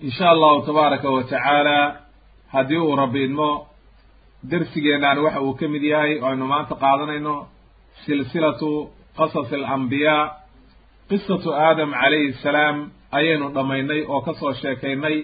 [0.00, 1.78] in sha allahu tabaaraka wa tacaala
[2.52, 3.50] haddii uu rabbi idmo
[4.50, 7.34] darsigeennaan waxa uu ka mid yahay oo aynu maanta qaadanayno
[8.04, 8.70] silsilatu
[9.18, 10.22] qasasi alambiyaa
[11.10, 12.76] qisatu aadam calayhi salaam
[13.18, 15.16] ayaynu dhammaynay oo ka soo sheekaynay.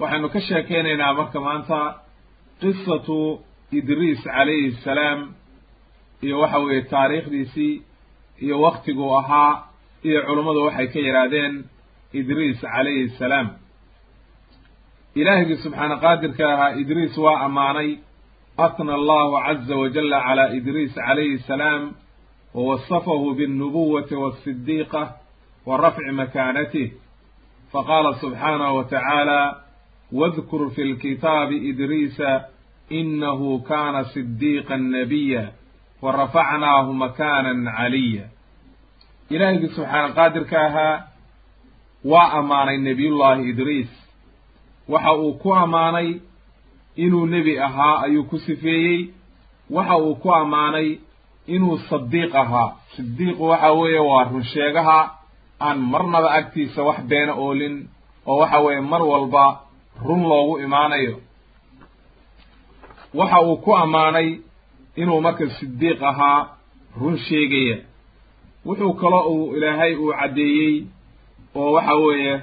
[0.00, 1.78] Waxaynu ka sheekaynaynaa marka maanta
[2.62, 3.18] qisatu
[3.78, 5.18] idriis calayhi salaam
[6.24, 7.74] iyo waxa weeye taariikhdiisii
[8.44, 9.52] iyo waktiguu ahaa
[10.08, 11.54] iyo culummadu waxay ka yidhaahdeen
[12.20, 13.46] idriis calayhi salaam
[15.14, 17.98] ilaahigii subxaana qaadirka ahaa idriis waa ammaanay.
[18.56, 21.94] Atna allahu caza wajalla calaa idriis calayhi salaam
[22.54, 25.12] wawasafahu biاlnubuwati waasidiiqa
[25.66, 26.92] wa rafci makaanatih
[27.72, 29.56] faqaala subxaanahu wa tacaala
[30.12, 32.44] wadkur fi lkitaabi idriisa
[32.88, 35.52] inahu kana sidiiqa nabiya
[36.02, 38.28] wa rafacnaahu makaanan caliya
[39.30, 41.02] ilaahigii subxaana qaadirka ahaa
[42.04, 44.01] waa ammaanay nebiyullaahi idriis
[44.88, 46.20] waxa uu ku ammaanay
[46.96, 49.10] inuu nebi ahaa ayuu ku sifeeyey.
[49.70, 50.98] Waxa uu ku ammaanay
[51.46, 52.76] inuu sadiiq ahaa.
[52.96, 54.98] Sidiiqu waxa weeye waa runsheegaha
[55.60, 57.88] aan marnaba agtiisa wax beena oolin
[58.26, 59.44] oo waxa weeye mar walba
[60.06, 61.20] run loogu imaanayo.
[63.14, 64.28] Waxa uu ku ammaanay
[64.96, 66.40] inuu marka sidiiq ahaa
[67.00, 67.76] run sheegaya.
[68.66, 70.74] Wuxuu kaloo uu ilaahay uu caddeeyey
[71.54, 72.34] oo waxa weeye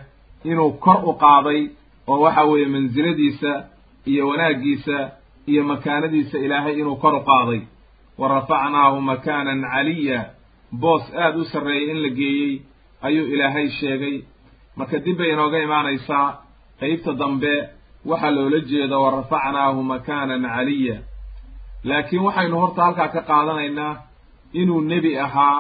[0.44, 1.62] inuu kor u qaaday
[2.10, 3.52] oo waxa weeye mansiladiisa
[4.12, 4.98] iyo wanaaggiisa
[5.52, 7.62] iyo makaanadiisa ilaahay inuu kor u qaaday.
[8.20, 10.20] Wa rafacnaahu makaanan caliya
[10.82, 12.52] boos aad u sarreeyay in la geeyey
[13.08, 14.16] ayuu ilaahay sheegay.
[14.78, 16.28] Marka dib bay inooga imaanaysaa
[16.80, 17.54] qeybta dambe
[18.10, 20.98] waxaa loola jeeda wa rafacnaahu makaanan caliya.
[21.84, 23.94] Laakiin waxaynu horta halkaa ka qaadanaynaa
[24.62, 25.58] inuu nebi ahaa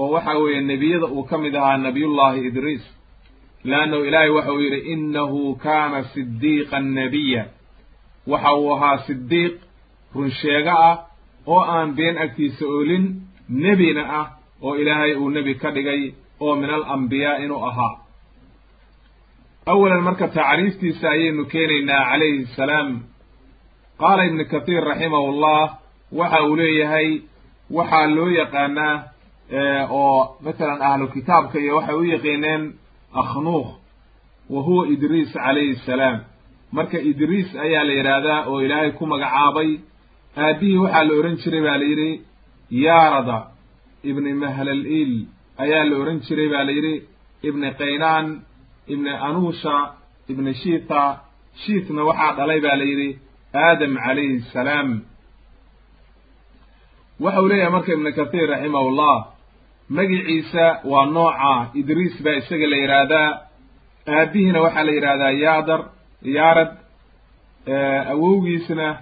[0.00, 2.84] oo waxa weeye nebiyada uu ka mid ahaa nebiyullaahi idriis
[3.70, 7.42] leannahu ilaahay waxa uu yidhi innahu kaana sidiiqan nebiya
[8.32, 9.54] waxa uu ahaa sidiiq
[10.14, 10.96] runsheego ah
[11.46, 13.04] oo aan been agtiisa oolin
[13.48, 14.26] nebina ah
[14.62, 16.02] oo ilaahay uu nebi ka dhigay
[16.40, 17.94] oo min al ambiyaa inuu ahaa
[19.66, 22.88] awalan marka tacriiftiisa ayaynu keenaynaa calayhi salaam
[24.02, 25.62] qaala ibnu kathiir raximahullah
[26.20, 27.08] waxa uu leeyahay
[27.76, 28.94] waxaa loo yaqaanaa
[30.00, 32.62] oo masalan ahlu kitaabka iyo waxay u yaqiineen
[33.20, 33.68] akhnuuq
[34.50, 36.16] wa huwa idriis calayhi salaam
[36.72, 39.70] marka idriis ayaa la yidhaahdaa oo ilaahay ku magacaabay
[40.36, 42.10] aabihii waxaa la odhan jiray baa la yidhi
[42.84, 43.38] yaarada
[44.10, 45.12] ibni mahlalil
[45.64, 46.94] ayaa la odhan jiray baa la yidhi
[47.48, 48.26] ibni qaynaan
[48.92, 49.76] ibni anuusha
[50.28, 51.02] ibni shiita.
[51.64, 53.08] Shiitna waxaa dhalay baa la yidhi
[53.54, 54.88] aadam calayhi salaam
[57.20, 59.14] waxau leeyahay marka ibnu kathiir raximahullah
[59.88, 63.28] magiciisa waa nooca idriis baa isaga la yidhaahdaa
[64.08, 65.80] aabihiina waxaa la yidhahdaa yaadar
[66.36, 66.70] yaarad.
[68.12, 68.96] Awowgiisna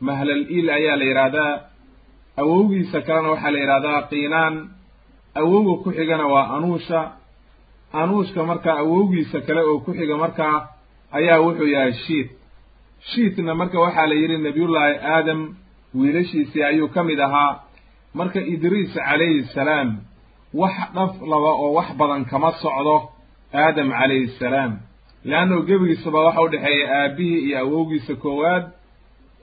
[0.00, 1.60] mahlal il ayaa la yidhaahdaa
[2.42, 4.54] awowgiisa kalena waxaa la yidhahdaa qiinaan.
[5.34, 7.00] Awowga ku xigana waa anuusha.
[7.92, 10.68] Anuushka markaa awowgiisa kale oo ku xiga markaa
[11.12, 12.30] ayaa wuxuu yahay shiit.
[13.10, 15.40] Shiitna marka waxaa la yidhi nebiyullaahi aadam
[15.94, 17.60] wiilashiisii ayuu ka mid ahaa.
[18.14, 19.88] Marka idriis calayhi salaam
[20.54, 22.96] wax dhaf laba oo wax badan kama socdo
[23.54, 24.72] aadam calayhi salaam.
[25.24, 28.64] Leanno gebigiisaba waxa u dhexeeya aabihii iyo awowgiisa koowaad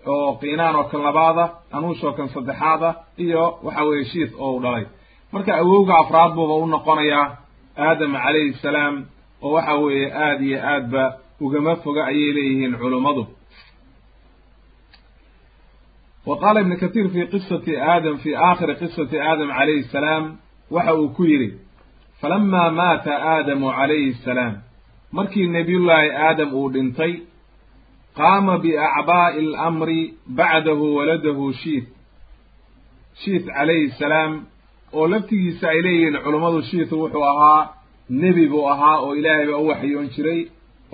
[0.07, 4.61] oo kiinaan oo kan labaada anuush oo kan saddexaada iyo waxa weeye shiit oo u
[4.61, 4.85] dhalay.
[5.31, 7.27] Marka awowga afraad buuba u noqonayaa
[7.77, 9.05] aadam calayhi salaam
[9.41, 11.03] oo waxa weeye aada iyo aadba
[11.41, 13.23] ugama foga ayay leeyihiin culummadu
[16.25, 20.23] wa qaala ibnu kathiir fi qisati aadam fi aakhiri qisati aadam calayhi salaam
[20.71, 21.49] waxa uu ku yidhi
[22.21, 24.53] falamaa maata aadamu calayhi salaam.
[25.11, 27.13] Markii nebiyullaahi aadam uu dhintay
[28.17, 31.85] qaama biacbaa'i alamri bacdahu waladahu shiit
[33.23, 34.31] shiit calayhi salaam
[34.93, 37.61] oo laftigiisa ay leeyihiin culummadu shiitu wuxuu ahaa
[38.09, 40.41] nebi buu ahaa oo ilaahay baa u waxyoon jiray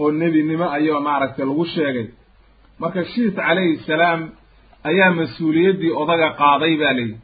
[0.01, 2.07] oo nebinimo ayuu maaragtay lagu sheegay.
[2.79, 4.19] Marka shiit calayhi salaam
[4.89, 7.17] ayaa mas'uuliyaddii odaga qaaday baa layidhi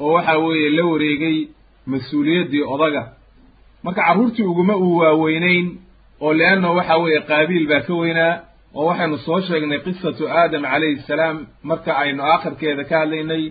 [0.00, 1.36] oo waxa weeye la wareegay
[1.86, 3.02] mas'uuliyaddii odaga.
[3.84, 5.66] Marka carruurtii uguma uu waaweynayn
[6.20, 8.34] oo leanna waxa weeye qaabiil baa ka weynaa
[8.74, 13.44] oo waxaynu soo sheegnay qisatu aadam calayhi salaam marka aynu aakhirkeeda ka hadlaynay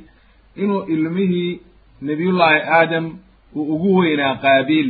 [0.64, 1.60] inuu ilmihii
[2.02, 3.06] nebiyullaahi aadam
[3.56, 4.90] uu ugu weynaa qaabiil.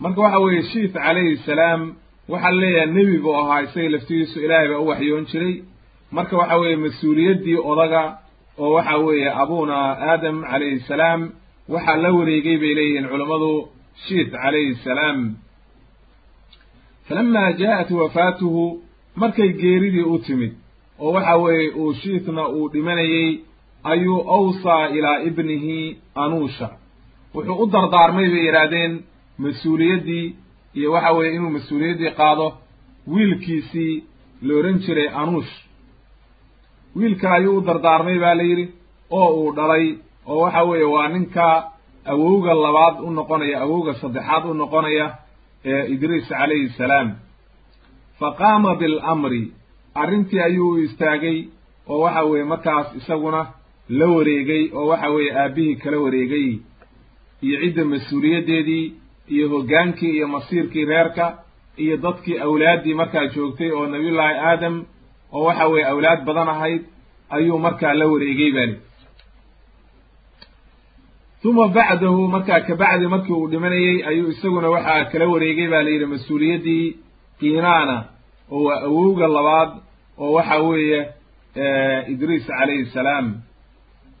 [0.00, 1.80] Marka waxa weeye shiit calayhi salaam
[2.28, 5.54] waxaa leeyahay nebi buu ahaa isaga laftigiisu ilaahay baa u waxyoon jiray.
[6.16, 8.02] Marka waxa weeye mas'uuliyaddii odaga
[8.58, 9.76] oo waxa weeye abuna
[10.10, 11.20] aadam calayhi salaam
[11.72, 13.50] waxaa la wareegay bay leeyihiin culammadu
[14.06, 15.18] shiit calayhi salaam.
[17.08, 18.62] Falamaa jaa'at wafaatuhu
[19.20, 20.52] markay geeridii u timid
[21.02, 23.30] oo waxa weeye uu shiitna uu dhimanayey
[23.92, 25.76] ayuu awsaa ilaa ibnihi
[26.24, 26.68] anuusha
[27.34, 28.92] wuxuu u dardaarmay bay yidhaahdeen
[29.44, 30.26] mas'uuliyaddii
[30.78, 32.46] iyo waxa weeye inuu mas'uuliyaddii qaado
[33.12, 33.94] wiilkiisii
[34.46, 35.52] la odhan jiray anuush
[36.96, 38.66] wiilka ayuu u dardaarmay baa la yidhi
[39.18, 39.86] oo uu dhalay
[40.26, 41.46] oo waxa weeye waa ninka
[42.12, 45.06] awowga labaad u noqonaya awowga saddexaad u noqonaya
[45.64, 47.08] ee idriis calayhi salaam.
[48.18, 49.52] Fa qaama bilamri
[49.94, 51.38] arrintii ayuu istaagay
[51.88, 53.40] oo waxa weeye markaas isaguna
[53.98, 56.48] la wareegay oo waxa weeye aabbihii kala wareegay.
[57.46, 58.84] Iyo cidda mas'uuliyaddeedii
[59.34, 61.26] iyo hoggaankii iyo masiirkii reerka
[61.76, 64.84] iyo dadkii awlaaddii markaa joogtay oo nabiyullaahi aadam
[65.32, 66.82] oo waxa weeye awlaad badan ahayd
[67.30, 68.76] ayuu markaa la wareegay bali
[71.44, 76.06] uma bacdahu markaa kabacdi markii uu dhimanayey ayuu isaguna waxaa kala wareegay baa la yidhi
[76.06, 76.96] mas'uuliyaddii
[77.40, 77.96] kiinaana
[78.50, 79.70] oo waa awowga labaad
[80.18, 81.00] oo waxa weeye
[82.12, 83.26] idriis calayhi salaam.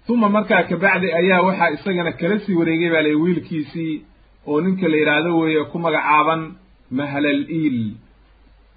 [0.08, 3.94] Uma markaa kabacdi ayaa waxaa isagana kala sii wareegay baa layihi wiilkiisii
[4.46, 6.42] oo ninka la yidhaahdo weeye ku magacaaban
[6.90, 7.78] mahlal iil.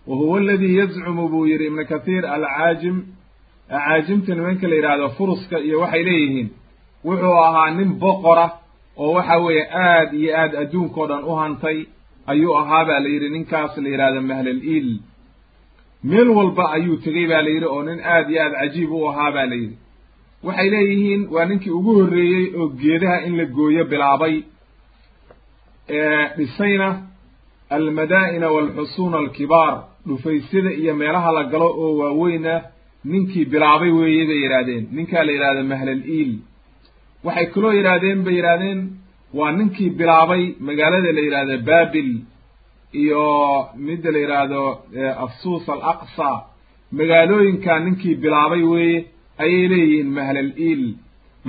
[0.07, 2.97] Wa huwa aladii yazcumu buu yidhi ibnu kathiir alcaajim.
[3.69, 6.49] Acaajimta nimanka la yidhaahdo furuska iyo waxay leeyihiin
[7.07, 8.45] wuxuu ahaa nin boqora
[9.03, 11.77] oo waxa weeye aad iyo aad adduunkao dhan u hantay
[12.31, 14.89] ayuu ahaa baa la yidhi ninkaas la yidhahdo mahlal iil.
[16.09, 19.31] Meel walba ayuu tegey baa la yidhi oo nin aad iyo aad cajiib u ahaa
[19.35, 19.75] baa la yidhi.
[20.45, 24.35] Waxay leeyihiin waa ninkii ugu horreeyey oo geedaha in la gooyo bilaabay
[26.37, 26.87] dhisayna
[27.77, 29.73] almadaa'ina waalxusuuna alkibaar
[30.07, 32.53] dhufaysyada iyo meelaha la galo oo waaweyna
[33.11, 34.83] ninkii bilaabay weeye bay yidhaahdeen.
[34.95, 36.31] Ninkaa la yidhahdo mahlal iil
[37.25, 38.79] waxay kaloo yidhaahdeen bay yidhaahdeen
[39.37, 42.09] waa ninkii bilaabay magaalada la yidhahdo baabil
[43.01, 43.23] iyo
[43.87, 44.61] midda la yidhaahdo
[45.25, 46.29] afsuus al aqsa
[46.99, 48.97] magaalooyinkaa ninkii bilaabay weeye
[49.43, 50.83] ayay leeyihiin mahlal iil.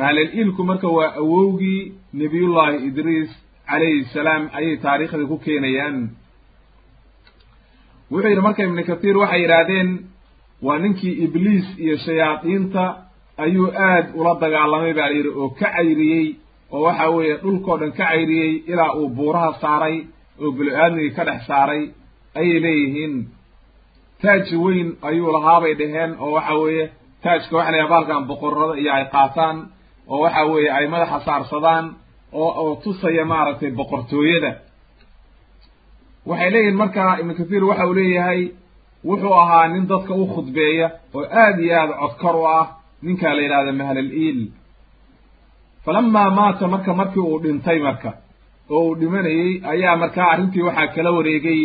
[0.00, 1.80] Mahlal iilku marka waa awowgii
[2.20, 3.30] nebiyullaahi idriis
[3.70, 5.96] calayhi salaam ayay taariikhda ku keenayaan.
[8.10, 9.88] Wuxuu yidhi marka ibnu kathiir waxay yidhaahdeen
[10.66, 12.84] waa ninkii ibliis iyo shayaadiinta
[13.44, 16.26] ayuu aad ula dagaalamay baa la yidhi oo ka cayriyey
[16.74, 19.96] oo waxa weeye dhulkao dhan ka cayriyey ilaa uu buuraha saaray
[20.42, 21.82] oo bulu-aadmigii ka dhex saaray
[22.38, 23.14] ayay leeyihiin.
[24.22, 26.84] Taaj weyn ayuu lahaabay dhaheen oo waxa weeye
[27.22, 29.56] taajka waxa la yaha baalkan boqorada iyo ay qaataan
[30.12, 31.86] oo waxa weeye ay madaxa saarsadaan
[32.40, 34.50] oo oo tusaya maaragtay boqortooyada.
[36.28, 38.40] Waxay leeyihiin markaa ibnu kathiir waxa uu leeyahay
[39.08, 42.66] wuxuu ahaa nin dadka u khudbeeya oo aad iyo aad codkar u ah
[43.02, 44.40] ninkaa la yidhahda mahlal iil.
[45.84, 48.10] Falamaa maata marka markii uu dhintay marka
[48.70, 51.60] oo uu dhimanayey ayaa markaa arrintii waxaa kala wareegay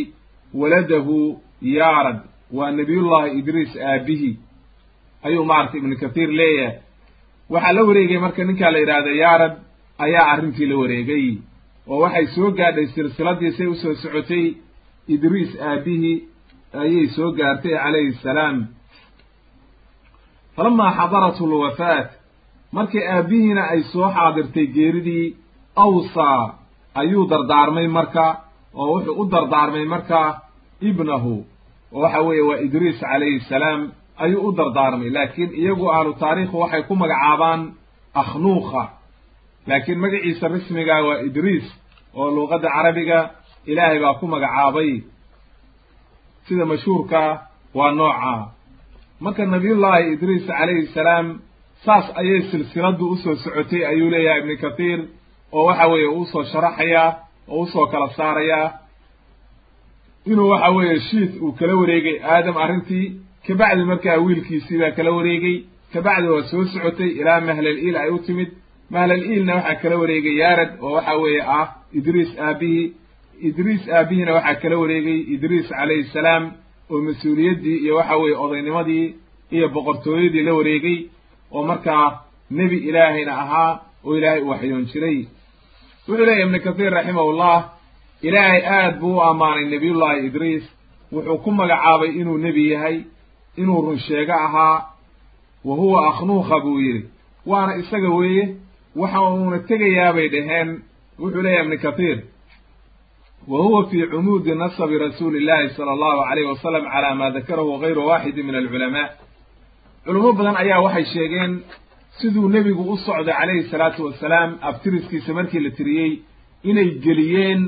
[0.59, 1.17] waladahu
[1.77, 2.19] yaarad
[2.57, 4.33] waa nebiyullaahi idriis aabihii
[5.27, 6.77] ayuu maaragtay ibnu kathiir leeyahay.
[7.53, 9.53] Waxaa la wareegay marka ninkaa la yidhaahda yaarad
[10.05, 11.25] ayaa arrintii la wareegay.
[11.91, 14.45] Oo waxay soo gaadhay silsiladii say u soo socotay
[15.13, 16.15] idriis aabihii
[16.83, 18.57] ayay soo gaartay calayhi salaam
[20.55, 22.09] falamaa xadarathu lwafaat
[22.77, 25.35] markii aabbihiina ay soo xaadirtay geeridii
[25.85, 26.43] awsaa
[27.01, 28.25] ayuu dardaarmay marka
[28.81, 30.19] oo wuxuu u dardaarmay marka
[30.89, 31.33] ibnahu
[31.93, 33.81] oo waxa weeye waa idriis calayhi salaam
[34.23, 35.09] ayuu u dardaarmay.
[35.17, 37.61] laakiin iyagu ahlu taariikhu waxay ku magacaabaan
[38.21, 38.83] akhnuuqa
[39.69, 41.67] laakiin magaciisa rasmiga waa idriis
[42.19, 43.19] oo luuqadda carabiga
[43.71, 44.91] ilaahay baa ku magacaabay.
[46.47, 47.31] sida mashhuurkaa
[47.77, 48.41] waa noocaa
[49.25, 51.27] marka nabiyullaahi idriis calayhi salaam
[51.85, 54.99] saas ayay silsiladdu u soo socotay ayuu leeyahay ibnu kathiir
[55.57, 57.09] oo waxa weeye uusoo sharaxayaa
[57.55, 58.67] oo u soo kala saarayaa
[60.31, 63.05] inuu waxa weeye shiit uu kala wareegay aadam arrintii
[63.47, 65.55] kabacdi markaa wiilkiisii baa kala wareegay
[65.93, 68.49] kabacdi waa soo socotay ilaa mahlal iil ay u timid.
[68.93, 71.67] Mahlal iilna waxaa kala wareegay yaarad oo waxa weeye ah
[71.99, 72.85] idriis aabihii
[73.49, 76.43] idriis aabihiina waxaa kala wareegay idriis calayhi salaam
[76.93, 79.05] oo mas'uuliyaddii iyo waxa weeye odaynimadii
[79.55, 80.97] iyo boqortooyadii la wareegay
[81.51, 82.07] oo markaa
[82.51, 83.71] nebi ilaahayna ahaa
[84.05, 85.17] oo ilaahay u waxyoon jiray.
[86.07, 87.57] Wuxuu leeyahy ibnu kathiir raximahullah
[88.21, 90.63] ilaahay aad buu u ammaanay nebiyullaahi idriis.
[91.13, 92.97] Wuxuu ku magacaabay inuu nebi yahay
[93.57, 94.77] inuu run sheego ahaa.
[95.65, 97.09] Wa huwa akhnuuqa buu yidhi.
[97.45, 98.55] Waana isaga weeye
[98.95, 100.69] waxa uuna tegayaabay dhaheen
[101.19, 102.17] wuxuu leeyahay ibnu kathiir
[103.47, 108.01] wa huwa fii cumuudi nasabi rasuuli illahi sala allahu alayhi wasalam calaa maa dakarahu gayru
[108.09, 109.09] waaxidi min alculamaa
[110.05, 111.51] culamo badan ayaa waxay sheegeen
[112.19, 116.11] siduu nebigu u socday calayhi salaatu wasalaam abtiriskiisa markii la tiriyey
[116.69, 117.61] inay geliyeen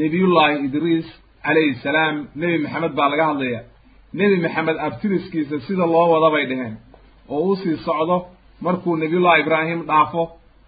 [0.00, 1.06] nebiyullaahi idriis
[1.46, 3.60] calayhi salaam nebi maxamed baa laga hadlaya.
[4.20, 6.74] Nebi maxamed abtiriskiisa sida loo wada bay dhaheen.
[7.32, 8.16] Oo uu sii socdo
[8.66, 10.22] markuu nebiyullaahi ibraahim dhaafo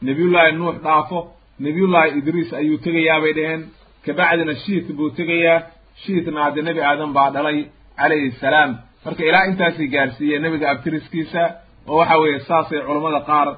[0.09, 1.19] nebiyullaahi nuux dhaafo
[1.67, 3.63] nebiyullaahi idriis ayuu tegayaa bay dhaheen
[4.05, 5.59] kabacdina shiit buu tegayaa.
[6.03, 7.59] Shiitna hadde nebi aadam baa dhalay
[7.99, 8.71] calayhi salaam.
[9.05, 11.43] Marka ilaa intaasay gaarsiiyeen nebiga abtiriskiisa
[11.91, 13.49] oo waxa weeye saasay culammada qaar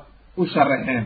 [0.40, 1.04] u sharaxeen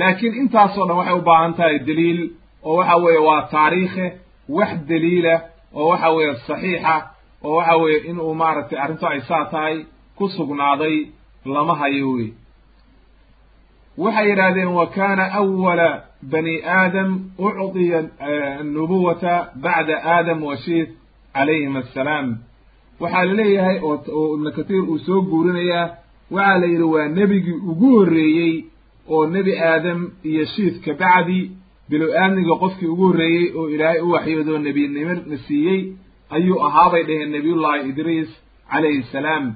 [0.00, 2.20] laakiin intaasoo dhan waxay u baahan tahay deliil
[2.68, 4.06] oo waxa weeye waa taariikhe
[4.56, 5.34] wax deliila
[5.78, 6.94] oo waxa weeye saxiixa
[7.46, 9.76] oo waxa weeye inuu maaragtay arrintu ay saa tahay
[10.18, 10.96] ku sugnaaday
[11.54, 12.28] lama hayo wey
[13.98, 15.88] waxay yidhaahdeen wa kaana awala
[16.22, 18.00] bani aadam ucdiya
[18.60, 20.90] annubuwata bacda aadam wa shiith
[21.34, 22.26] calayhim assalaam.
[23.00, 25.90] Waxaa la leeyahay oo ibnu kathiir uu soo guurinayaa
[26.30, 28.64] waxaa la yidhi waa nebigii ugu horreeyey
[29.08, 31.50] oo nebi aadam iyo shiith ka bacdi
[31.90, 35.80] bilo-aadmiga qofkii ugu horreeyey oo ilaahay u waxyoodoo nebinimo na siiyey
[36.30, 38.30] ayuu ahaabay dhaheen nebiyullaahi idriis
[38.72, 39.54] calayhi salaam.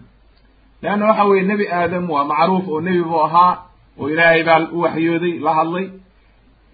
[0.82, 3.52] Leanna waxa weeye nebi aadam waa macruuf oo nebi buu ahaa
[4.00, 5.86] oo ilaahay baa u waxyooday la hadlay.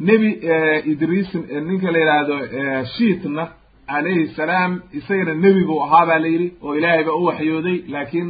[0.09, 0.29] Nebi
[0.93, 1.31] idriis
[1.69, 2.35] ninka la yidhaahdo
[2.97, 3.45] shiitna
[3.91, 8.29] calayhi salaam isagana nebi buu ahaa baa la yidhi oo ilaahay baa u waxyooday laakiin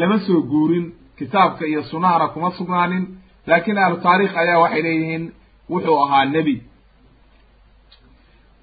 [0.00, 0.86] lama soo guurin
[1.18, 3.04] kitaabka iyo sunnahana kuma sugnaanin.
[3.48, 5.24] Laakiin ahlu taariikh ayaa waxay leeyihiin
[5.72, 6.56] wuxuu ahaa nebi.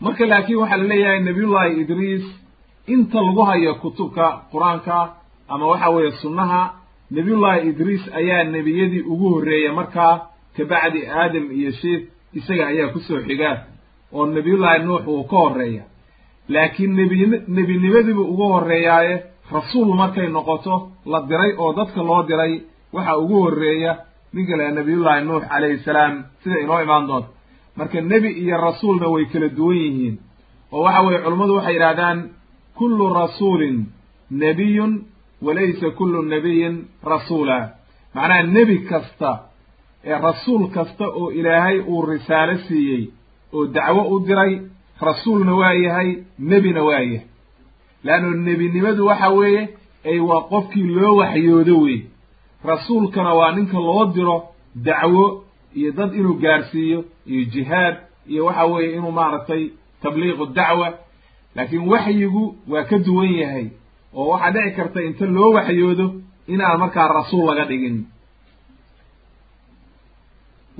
[0.04, 2.26] Marka laakiin waxaa la leeyahay nebiyullaahi idriis
[2.94, 4.98] inta lagu hayo kutubka qur'aanka
[5.54, 6.62] ama waxa weeye sunnaha
[7.16, 10.14] nebiyullaahi idriis ayaa nebiyadii ugu horreeya markaa
[10.58, 12.02] kabacdi aadam iyo shiif
[12.40, 13.50] isaga ayaa ku soo xiga
[14.14, 15.84] oo nebiyullaahi nuux wuu ka horreeya.
[16.54, 17.16] Laakiin nebi
[17.58, 19.14] nebinimadiibuu ugu horreeyaaye
[19.52, 20.76] rasuul markay noqoto
[21.12, 22.54] la diray oo dadka loo diray
[22.94, 23.92] waxa ugu horreeya
[24.34, 27.30] ninka laha nebiyullaahi nuux calayhi salaam sida inoo imaan doonto.
[27.78, 30.16] Marka nebi iyo rasuulna way kala duwan yihiin
[30.72, 32.20] oo waxa weeye culummadu waxay yidhahdaan
[32.78, 33.78] kullu rasuulin
[34.32, 34.94] nebiyun
[35.44, 37.58] walaysa kullu nebiyin rasuula.
[38.16, 39.32] Macnaha nebi kasta
[40.06, 43.04] ee rasuul kasta oo ilaahay uu risaalo siiyey
[43.54, 44.54] oo dacwo u diray
[45.02, 46.10] rasuulna waa yahay
[46.40, 47.22] nebina waa yahay.
[48.04, 49.70] Leanno nebinimadu waxa weeye
[50.06, 51.98] ay waa qofkii loo waxyoodo wey
[52.64, 54.44] rasuulkana waa ninka loo diro
[54.76, 55.44] dacwo
[55.76, 57.96] iyo dad inuu gaarsiiyo iyo jihaad
[58.28, 59.70] iyo waxa weeye inuu maaragtay
[60.02, 60.94] tabliiqu dacwa.
[61.56, 63.68] Laakiin waxyigu waa ka duwan yahay
[64.20, 66.06] oo waxaa dhici karta inta loo waxyoodo
[66.54, 67.98] inaan markaa rasuul laga dhigin.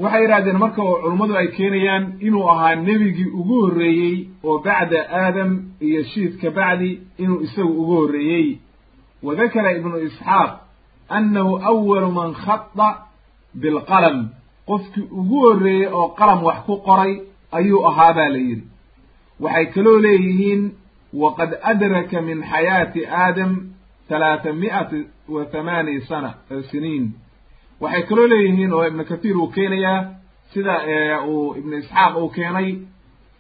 [0.02, 4.16] Waxay yidhahdeen marka oo culummadu ay keenayaan inuu ahaa nebigii ugu horreeyey
[4.48, 5.52] oo bacda aadam
[5.88, 6.90] iyo shiid ka bacdi
[7.24, 8.48] inuu isagu ugu horreeyey.
[9.26, 10.52] Wa dakara ibnu isxaaq
[11.18, 12.90] annahu awalu man khada
[13.62, 14.18] bilqalam.
[14.68, 17.14] Qofkii ugu horreeyey oo qalam wax ku qoray
[17.58, 18.66] ayuu ahaa baa la yidhi.
[19.44, 20.62] Waxay kaloo leeyihiin
[21.22, 23.52] waqad adraka min xayaati aadam
[24.10, 25.00] talaata mi'ati
[25.34, 26.30] wa thamaani sana
[26.72, 27.06] siniin
[27.82, 30.00] waxay kaloo leeyihiin oo ibnu kathiir uu keenayaa
[30.54, 30.76] sida
[31.28, 32.70] uu ibnu isxaaq uu keenay.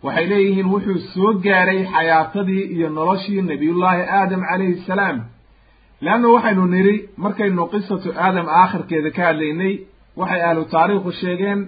[0.03, 5.17] waxay leeyihiin wuxuu soo gaaray xayaatadii iyo noloshii nebiyullaahi aadam calayhi salaam
[6.05, 9.73] leanna waxaynu nidhi markaynu qisatu aadam aakhirkeeda ka hadlaynay
[10.19, 11.59] waxay ahlu taariikhu sheegeen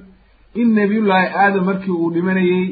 [0.62, 2.66] in nebiyullaahi aadam markii uu dhimanayey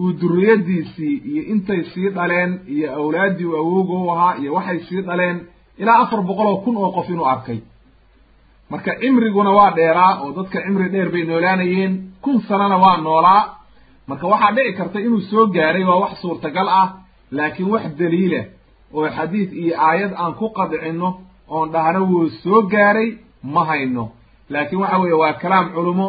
[0.00, 5.00] uu duriyadiisii iyo intay sii dhaleen iyo awlaaddii u awooga u ahaa iyo waxay sii
[5.08, 5.38] dhaleen
[5.78, 7.58] ilaa afar boqol oo kun oo qof inuu arkay.
[8.70, 13.42] Marka cimriguna waa dheeraa oo dadka cimri dheer bay noolaanayeen kun sanana waa noolaa.
[14.08, 16.88] Marka waxaa dhici karta inuu soo gaaray waa wax suurtagal ah
[17.36, 18.40] laakiin wax daliila
[18.94, 21.08] oo xadiid iyo aayad aan ku qadcinno
[21.54, 23.08] oon dhahno wuu soo gaaray
[23.42, 24.04] ma hayno.
[24.52, 26.08] Laakiin waxa weeye waa kalaam culumo.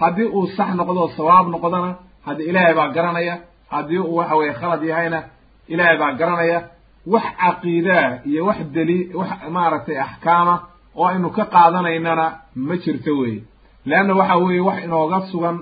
[0.00, 1.90] Haddii uu sax noqdo sawaab noqdona
[2.26, 3.34] haddi ilaahay baa garanaya
[3.72, 5.18] haddii uu waxa weeye khalad yahayna
[5.72, 6.58] ilaahay baa garanaya
[7.14, 10.54] wax caqiidaa iyo wax daliil wax maaragtay axkaama
[10.98, 12.26] oo aynu ka qaadanaynana
[12.66, 13.40] ma jirto weeye.
[13.88, 15.56] Leanna waxa weeye wax inooga sugan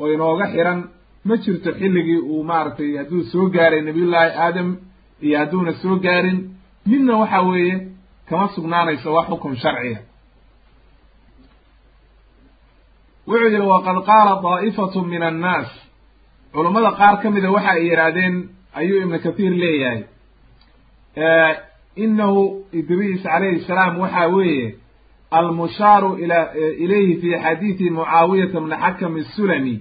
[0.00, 0.80] oo inooga xiran
[1.28, 4.68] ma jirto xilligii uu maaragtay hadduu soo gaaray nabiyullaahi aadam
[5.26, 6.38] iyo hadduuna soo gaarin
[6.90, 7.74] midna waxa weeye
[8.28, 9.98] kama sugnaanayso wax xukun sharciya
[13.28, 15.68] wuxuu yidhi waqad qaala daa'ifatu min annaas
[16.56, 18.34] culummada qaar ka mida waxa ay yidhaahdeen
[18.80, 20.00] ayuu ibnu kathiir leeyahay
[22.04, 24.74] inahu idriis calayhi salaam waxa weeye
[25.30, 26.38] almushaaru ila
[26.84, 29.74] ilayhi fi xadiidi mucaawiyata bni xakam asulami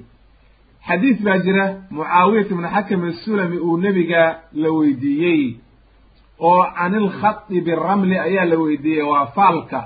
[0.88, 1.66] xadiid baa jira
[1.98, 4.24] mucaawiyata bni xakam asulami uu nebiga
[4.64, 5.42] la weydiiyey
[6.50, 9.82] oo can ilkhadi biramli ayaa la weydiiyey waa faalka.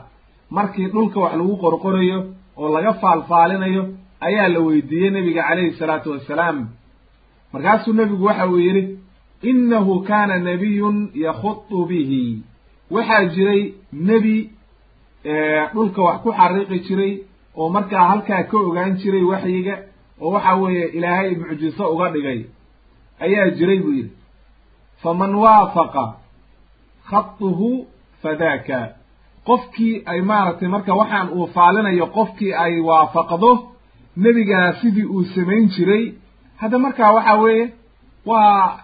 [0.57, 2.19] Markii dhulka wax lagu qorqorayo
[2.57, 3.83] oo laga faalfaalinayo
[4.27, 6.57] ayaa la weydiiyey nebiga calayhi salaatu wassalaam
[7.53, 8.83] markaasuu nebigu waxa uu yidhi
[9.51, 12.43] innahu kaana nabiyun yakhudu bihi.
[12.91, 14.35] Waxaa jiray nebi
[15.73, 17.13] dhulka wax ku xariiqi jiray
[17.57, 19.75] oo markaa halkaa ka ogaan jiray waxyiga
[20.21, 22.39] oo waxa weeye ilaahay mucjiso uga dhigay.
[23.19, 24.11] Ayaa jiray buu yidhi
[25.03, 26.05] faman waafaqa
[27.09, 27.87] khatuhu
[28.21, 28.79] fadaaka.
[29.47, 33.51] Qofkii ay maaragtay marka waxaan uu faalinayo qofkii ay waafaqdo
[34.23, 36.03] nebigaa sidii uu samayn jiray
[36.61, 37.65] hadda markaa waxa weeye
[38.25, 38.79] waa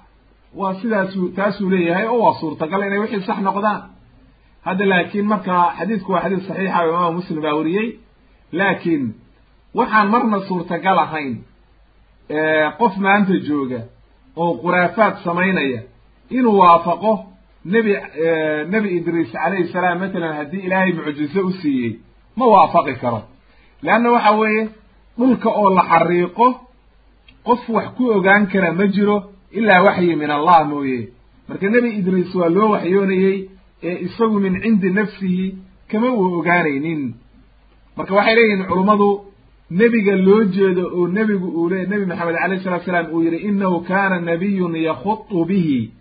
[0.60, 3.82] waa sidaasuu taasuu leeyahay oo waa suurtagal inay wixii sax noqdaan.
[4.66, 7.88] Hadda laakiin marka xadiidku waa xadiis saxiixa oo imaamu muslim baa weriyey
[8.60, 9.04] laakiin
[9.78, 11.34] waxaan marna suurtagal ahayn
[12.80, 13.80] qof maanta jooga
[14.42, 15.82] oo khuraafaad samaynaya
[16.38, 17.14] inuu waafaqo
[17.74, 17.92] nebi
[18.74, 20.00] nebi idriis calayhi salaam.
[20.00, 21.92] Matalan haddii ilaahay mucjiso u siiyey
[22.38, 23.22] ma waafaqi karo.
[23.84, 24.64] Leanna waxa weeye
[25.20, 26.48] dhulka oo la xariiqo
[27.46, 29.18] qof wax ku ogaan kara ma jiro
[29.58, 31.10] ilaa waxyi min allah mooye.
[31.48, 33.38] Marka nebi idriis waa loo waxyoonayey
[33.84, 35.56] ee isagu min cindi nafsihi
[35.92, 37.02] kama uu ogaanaynin.
[37.98, 39.10] Marka waxay leeyihiin culummadu
[39.80, 43.78] nebiga loo jeedo oo nebigu uu le nebi maxamed alayh salatu salaam uu yidhi innahu
[43.90, 45.92] kaana nabiyun yakhudu bihi.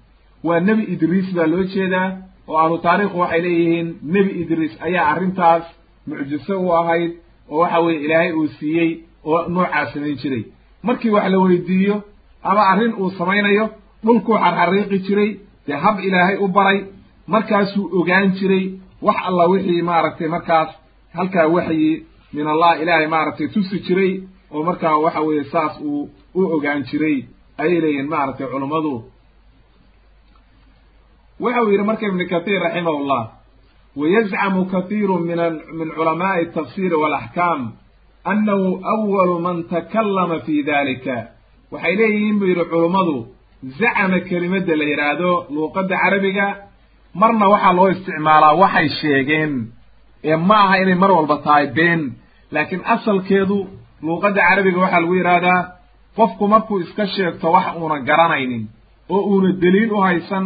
[0.46, 2.09] Waa nebi idriis baa loo jeedaa
[2.48, 5.64] oo ahlu taariikhu waxay leeyihiin nebi idriis ayaa arrintaas
[6.09, 7.12] mucjiso u ahayd
[7.50, 8.90] oo waxa weeye ilaahay uu siiyey
[9.24, 10.44] oo noocaa samayn jiray
[10.88, 11.96] markii wax la weydiiyo
[12.48, 13.66] ama arrin uu samaynayo
[14.04, 15.30] dhulkuu xarxariiqi jiray
[15.66, 16.78] dee hab ilaahay u baray
[17.34, 18.64] markaasuu ogaan jiray
[19.06, 20.70] wax alla wixii maaragtay markaas
[21.16, 21.90] halkaa waxyi
[22.36, 24.12] min allah ilaahay maaragtay tusi jiray
[24.54, 26.02] oo markaa waxa weeye saas uu
[26.34, 27.16] u ogaan jiray
[27.62, 28.94] ayay leeyihiin maaragtay culummadu
[31.40, 33.22] waxa uu yidhi marka ibnu kathiir raximahullah
[34.00, 35.38] wayazcamu kathiiru min
[35.78, 37.60] min culamaa'i atafsiri waalaxkaam
[38.32, 41.16] annahu awalu man takallama fi dalika
[41.72, 43.16] waxay leeyihiin buu yidhi culummadu
[43.80, 46.46] zacama kelimadda la yidhaahdo luuqadda carabiga
[47.20, 49.52] marna waxaa loo isticmaalaa waxay sheegeen
[50.30, 52.02] ee ma aha inay mar walba tahay been
[52.54, 53.58] laakiin asalkeedu
[54.06, 55.60] luuqadda carabiga waxaa lagu yidhaahdaa
[56.18, 58.64] qofku markuu iska sheegto wax uuna garanaynin
[59.14, 60.44] oo uuna deliil u haysan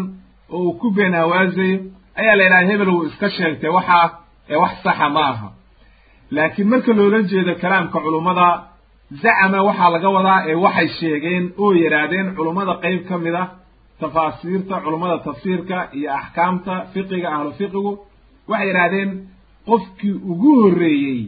[0.55, 1.79] oo uu ku been hawaasayo
[2.21, 4.07] ayaa la yidhaha hebel wuu iska sheegtay waxaa
[4.53, 5.49] ee wax saxa ma aha
[6.37, 8.47] laakiin marka loola jeedo kalaamka culummada
[9.23, 13.49] zacama waxaa laga wadaa ee waxay sheegeen oo yidhaahdeen culummada qeyb ka mid ah
[14.01, 17.93] tafaasiirta culummada tafsiirka iyo axkaamta fiqiga ahlu fiqigu.
[18.51, 19.11] Waxay yidhaahdeen
[19.69, 21.21] qofkii ugu horreeyey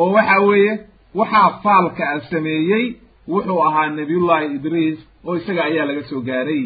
[0.00, 0.72] oo waxa weeye
[1.20, 2.84] waxaa faalka a sameeyey
[3.32, 6.64] wuxuu ahaa nabiyullaahi idriis oo isaga ayaa laga soo gaaray.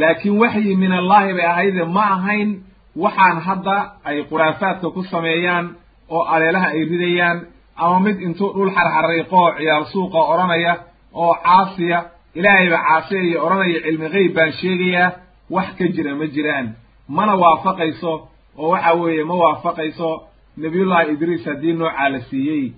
[0.00, 2.50] Laakiin waxyi min allaahi bay ahayde ma ahayn
[2.96, 5.66] waxaan hadda ay khuraafaadka ku sameeyaan
[6.10, 7.38] oo aleelaha ay ridayaan
[7.76, 10.74] ama mid intuu dhul xarxariiqo oo ciyaar suuqa odhanaya
[11.14, 11.98] oo caasiya
[12.34, 15.10] ilaahay ba caasiyaya odhanaya cilmi geyb baan sheegayaa
[15.50, 16.66] wax ka jira ma jiraan.
[17.08, 18.12] Mana waafaqayso
[18.58, 20.08] oo waxa weeye ma waafaqayso
[20.56, 22.72] nabiyullaahi idriis haddii noocaa la siiyey.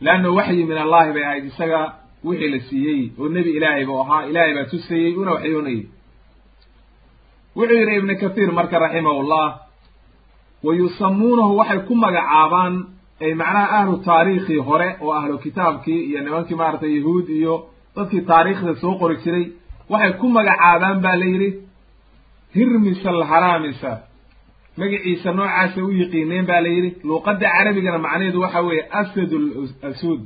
[0.00, 1.80] Leanna waxyi min allaahi bay ahayd isaga
[2.24, 5.82] wixii la siiyey oo nebi ilaahay buu ahaa ilaahay baa tusayey una waxyoonayay
[7.58, 9.46] wuxuu yidhi ibnu kathiir marka raximahullah
[10.66, 12.74] wa yusamuunahu waxay ku magacaabaan
[13.24, 17.54] ay macnaha ahlu taariikhii hore oo ahlu kitaabkii iyo nimankii maaragtay yahuud iyo
[17.96, 19.44] dadkii taariikhda soo qori jiray
[19.92, 21.50] waxay ku magacaabaan ba la yidhi
[22.56, 23.92] hirmisa alharamisa
[24.80, 29.30] magaciisa noocaasa u yiqiineen ba la yidhi luuqadda carabigana macnaheedu waxa weeye asad
[29.90, 30.20] asud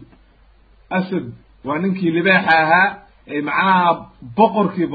[0.98, 1.24] asad
[1.66, 2.88] waa ninkii libaaxa ahaa
[3.26, 4.06] macnaha
[4.36, 4.88] boqorkii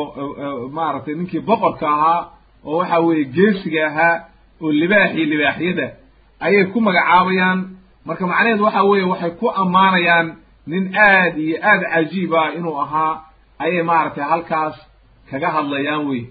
[0.77, 2.21] maaragtay ninkii boqorka ahaa
[2.65, 4.15] oo waxa weeye geesiga ahaa
[4.61, 5.87] oo libaaxii libaaxyada
[6.39, 7.59] ayay ku magacaabayaan.
[8.05, 10.27] Marka macnaheedu waxa weeye waxay ku ammaanayaan
[10.67, 13.13] nin aad iyo aad cajiib ah inuu ahaa
[13.59, 14.75] ayay maaragtay halkaas
[15.29, 16.23] kaga hadlayaan wey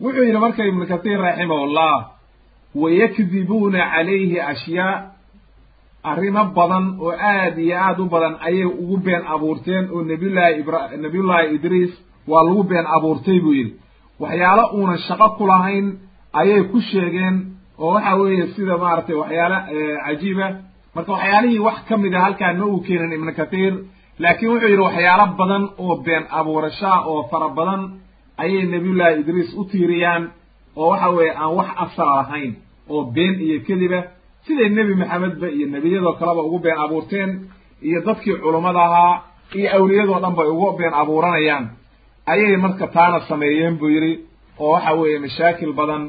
[0.00, 1.94] wuxuu yidhi marka ibnu katiir raximahullah
[2.74, 5.13] wayakdibuuna calayhi ashyaa
[6.10, 10.80] arrimo badan oo aad iyo aad u badan ayay ugu been abuurteen oo nabiyullaahi ibra
[11.04, 11.92] nabiyullaahi idriis
[12.30, 13.72] waa lagu been abuurtay buu yidhi.
[14.20, 15.86] Waxyaalo uunan shaqo ku lahayn
[16.40, 17.36] ayay ku sheegeen
[17.78, 19.58] oo waxa weeye sida maaragtay waxyaalo
[20.04, 20.46] cajiiba.
[20.94, 23.72] Marka waxyaalihii wax ka mid a halkaan ma uu keenin ibnu katiir
[24.22, 27.80] laakiin wuxuu yidhi waxyaalo badan oo been abuurashaa oo fara badan
[28.42, 30.22] ayay nabiyullaahi idriis u tiiriyaan
[30.76, 32.52] oo waxa weeye aan wax asal lahayn
[32.92, 34.00] oo been iyo kediba
[34.46, 37.30] siday nebi maxamedba iyo nebiyadoo kaleba ugu been abuurteen
[37.88, 39.14] iyo dadkii culummada ahaa
[39.58, 41.64] iyo awliyadoo dhan bay ugu been abuuranayaan?
[42.32, 44.12] Ayay marka taana sameeyeen buu yidhi
[44.64, 46.02] oo waxa weeye mashaakil badan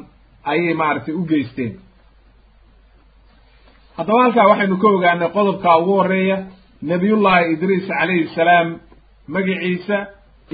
[0.50, 1.72] ayay maaragtay u geysteen.
[3.96, 6.36] Haddaba halkaa waxaynu ka ogaanay qodobka ugu horreeya
[6.90, 8.68] nebiyullaahi idriis calayhi salaam
[9.34, 9.96] magiciisa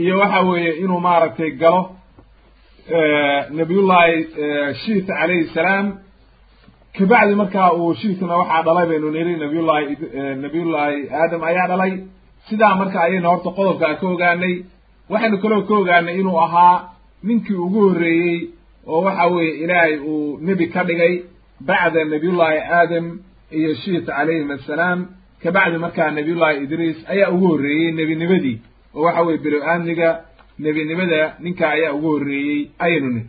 [0.02, 1.82] iyo waxa weeye inuu maaragtay galo
[3.58, 4.16] nabiyullaahi
[4.84, 5.86] shiit calayhi salaam
[6.98, 9.96] kabacdi markaa uu shiitna waxaa dhalay baynu niri nabiyullahi
[10.44, 11.92] nabiyullaahi aadam ayaa dhalay.
[12.48, 14.54] Sidaa marka ayayna horta qodobkaa ka ogaanay.
[15.12, 16.76] Waxaynu kaloo ka ogaanay inuu ahaa
[17.26, 18.38] ninkii ugu horreeyey
[18.86, 21.14] oo waxa weeye ilaahay uu nebi ka dhigay
[21.68, 23.06] bacda nabiyullaahi aadam
[23.58, 24.98] iyo shiit calayhim assalaam.
[25.42, 28.56] Kabacdi markaa nabiyullaahi idriis ayaa ugu horreeyey nebinimadii
[28.94, 30.08] oo waxa weye belo-aamniga
[30.58, 33.22] nebinimada ninka ayaa ugu horreeyey ayaynu ni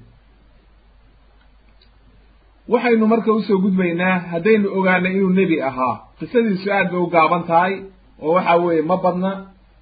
[2.69, 5.95] waxaynu marka u soo gudbaynaa haddaynu ogaanay inuu nebi ahaa.
[6.19, 7.73] Qisadiisu aad bay u gaaban tahay
[8.21, 9.31] oo waxa weeye ma badna.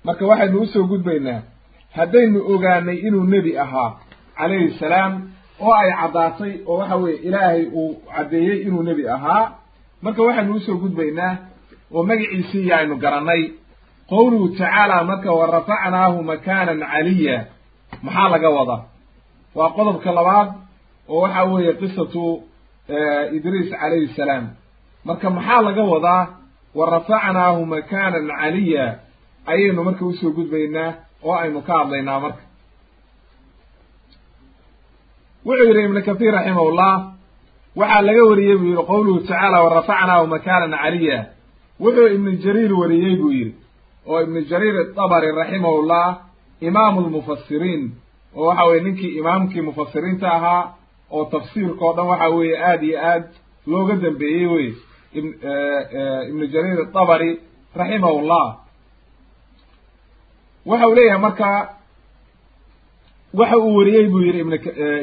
[0.05, 1.39] Marka waxaynu u soo gudbaynaa
[1.97, 3.89] haddaynu ogaanay inuu nebi ahaa
[4.37, 5.11] calayhi salaam
[5.59, 9.45] oo ay caddaatay oo waxa weeye ilaahay uu caddeeyey inuu nebi ahaa.
[10.01, 11.33] Marka waxaynu u soo gudbaynaa
[11.93, 13.43] oo magaciisii iyo aynu garannay
[14.09, 17.37] qowluhu tacaala marka wa rafacnaahu makaanan caliya.
[18.03, 18.81] Maxaa laga wadaa?
[19.55, 20.49] Waa qodobka labaad
[21.09, 22.23] oo waxa weeye qisatu
[23.37, 24.45] idriis calayhi salaam.
[25.05, 26.27] Marka maxaa laga wadaa?
[26.75, 28.99] Wa rafacnaahu makaanan caliya
[29.45, 32.43] ayaynu marka u soo gudbaynaa oo aynu ka hadlaynaa marka.
[35.45, 36.93] Wuxuu yidhi ibnu kathiir raximahullah
[37.75, 41.17] waxaa laga wariyey buu yidhi qowluhu tacaala wa rafacnaahu makaanan caliya
[41.79, 43.55] wuxuu ibnu jariir wariyey buu yidhi
[44.07, 46.05] oo ibnu jariir adabari raximahullah
[46.67, 47.83] imaamu lmufasiriin
[48.35, 50.63] oo waxa weye ninkii imaamkii mufasiriinta ahaa
[51.15, 53.23] oo tafsiirka o dhan waxa weeye aad iyo aad
[53.71, 54.67] looga dambeeyey wey
[56.29, 57.31] ibnu jariir adabari
[57.79, 58.45] raximahullah
[60.65, 61.49] waxa uu leeyahay marka
[63.39, 64.53] waxa uu wariyey buu yidhi ibn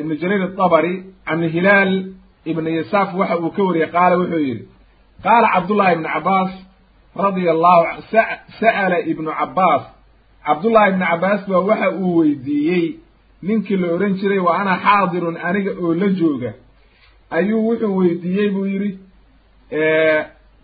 [0.01, 0.95] ibnu jariir adabari
[1.27, 1.93] can hilaal
[2.51, 4.65] ibnu yasaaf waxa uu ka wariyey qaala wuxuu yidhi
[5.25, 6.53] qaala cabdullahi ibnu cabaas
[7.23, 8.03] radia allahu
[8.61, 9.83] sa'ala ibnu cabaas
[10.47, 12.85] cabdullahi ibnu cabaas baa waxa uu weydiiyey
[13.43, 16.51] ninkii la odhan jiray wa ana xaadirun aniga oo la jooga.
[17.31, 18.91] Ayuu wuxuu weydiiyey buu yidhi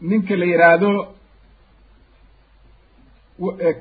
[0.09, 0.91] ninka la yidhaahdo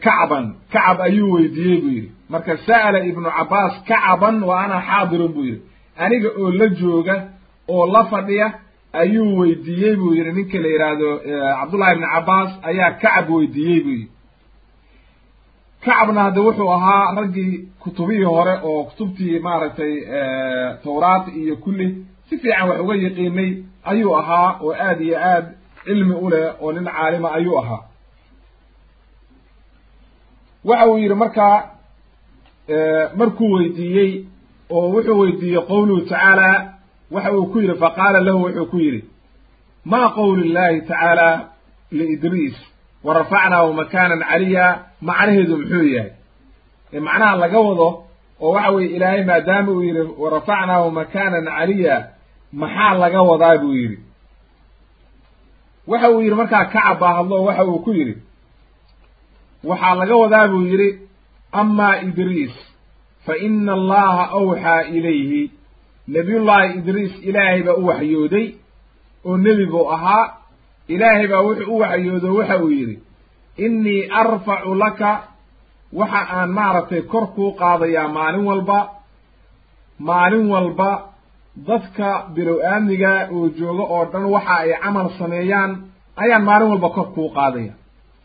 [0.03, 0.45] kacban.
[0.71, 2.11] Kacab ayuu weydiiyey buu yidhi.
[2.29, 5.61] Marka sa'ala ibnu cabaas kacaban wa ana xaadirun buu yidhi.
[5.97, 7.15] Aniga oo la jooga
[7.69, 8.47] oo la fadhiya
[8.93, 10.31] ayuu weydiiyey buu yidhi.
[10.37, 11.09] Ninka la yidhaahdo
[11.59, 14.09] cabdullahi ibnu cabaas ayaa kacab weydiiyey buu yidhi
[15.85, 19.93] kacabna hadde wuxuu ahaa raggii kutubihii hore oo kutubtii maaragtay
[20.83, 21.87] tawraat iyo kulli.
[22.29, 23.51] Si fiican wax uga yaqiinay
[23.83, 25.45] ayuu ahaa oo aad iyo aad
[25.85, 27.81] cilmi u leh oo nin caalima ayuu ahaa.
[30.65, 31.57] Waxa uu yidhi markaa
[33.17, 34.11] markuu weydiiyey
[34.69, 36.49] oo wuxuu weydiiyey qowluhu tacaala
[37.11, 39.01] waxa uu ku yidhi faqaala lahu wuxuu ku yidhi
[39.91, 41.27] ma qowlu llahi tacaala
[41.97, 42.55] liidriis
[43.05, 44.65] wa rafacnaahu makaanan caliya
[45.07, 46.11] macnaheedu muxuu yahay
[47.07, 47.87] macnaha laga wado
[48.41, 51.95] oo waxa weye ilaahay maadaama uu yidhi wa rafacnaahu makaanan caliya
[52.61, 53.97] maxaa laga wadaa buu yidhi
[55.87, 58.15] waxa uu yidhi markaa kacab baa hadlo waxa uu ku yidhi
[59.69, 60.89] waxaa laga wadaa buu yidhi
[61.61, 62.53] amaa idriis
[63.25, 65.43] fa ina allaha awxaa ilayhi
[66.13, 68.47] nebiyullaahi idriis ilaahay baa u waxyooday
[69.27, 70.25] oo nebi buu ahaa
[70.95, 72.95] ilaahay baa wuxuu u waxyoodo waxa uu yidhi
[73.65, 75.11] innii arfacu laka
[75.99, 78.79] waxa aan maaragtay kor kuu qaadayaa maalin walba
[80.09, 80.89] maalin walba
[81.67, 85.71] dadka bilow aamniga oo jooga oo dhan waxa ay camal sameeyaan
[86.23, 87.73] ayaan maalin walba kor kuu qaadaya.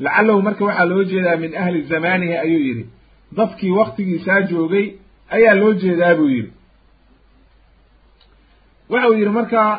[0.04, 2.84] Lacalahu marka waxaa loo jeedaa min ahli zamaanihi ayuu yidhi
[3.36, 4.86] dadkii waktigiisaa joogay
[5.36, 6.52] ayaa loo jeedaa buu yidhi.
[8.90, 9.70] Waxa uu yidhi markaa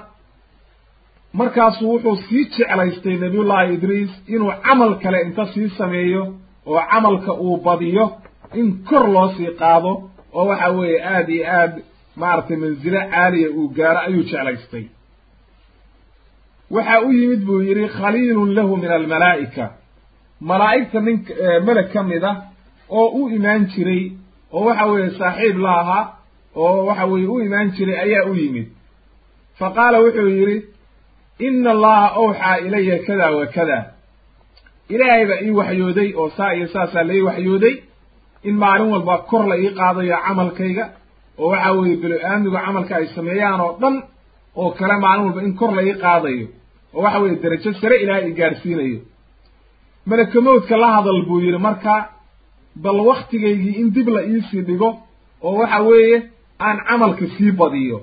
[1.33, 6.23] markaasuu wuxuu sii jeclaystay nabiyullaahi idriis inuu camal kale inta sii sameeyo
[6.65, 8.05] oo camalka uu badiyo
[8.53, 9.91] in kor loo sii qaado
[10.33, 11.73] oo waxa weeye aada iyo aad
[12.15, 14.85] maaragtay mansilo caaliya uu gaaro ayuu jeclaystay.
[16.71, 19.65] Waxa u yimid buu yidhi khaliilun lahu min almalaa'ika.
[20.41, 21.17] Malaa'igta nin
[21.65, 22.35] meleg ka mid ah
[22.89, 24.11] oo u imaan jiray
[24.53, 26.03] oo waxa weeye saaxiib la ahaa
[26.55, 28.67] oo waxa weeye u imaan jiray ayaa u yimid.
[29.59, 30.57] Fa qaala wuxuu yidhi
[31.47, 33.77] ina allaha awxaa ilaya kada wa kada
[34.93, 37.75] ilaahay baa ii waxyooday oo saa iyo saasaa la ii waxyooday.
[38.43, 40.85] In maalin walba kor la ii qaadayo camalkayga
[41.39, 43.95] oo waxa weeye bilo-aamigu camalka ay sameeyaan oo dhan
[44.61, 46.47] oo kale maalin walba in kor la ii qaadayo
[46.95, 48.99] oo waxa weeye derajo sare ilaahay i gaarsiinayo.
[50.05, 51.95] Malakamowdka la hadal buu yidhi marka
[52.83, 54.89] bal waktigaygii in dib la iisii dhigo
[55.43, 56.17] oo waxa weeye
[56.59, 57.97] aan camalka sii badiyo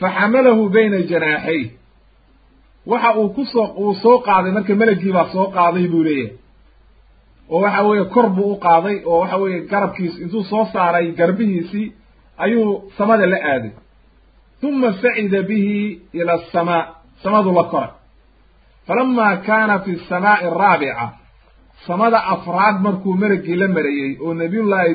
[0.00, 1.62] fa xamalahu bayna janaaxay
[2.90, 6.36] waxa uu ku soo uu soo qaaday marka melagii baa soo qaaday buu leeyahay.
[7.52, 11.86] oo waxa weeye kor buu u qaaday oo waxa weeye garabkiis intuu soo saaray garbihiisii
[12.44, 13.72] ayuu samada la aaday.
[14.68, 16.82] uma sacida bihi ila asamaa
[17.22, 17.92] samadu la koray.
[18.86, 21.06] falama kaana fi samaa'i araabica
[21.86, 24.92] samada afraad markuu melagii la marayey oo nabiyullaahi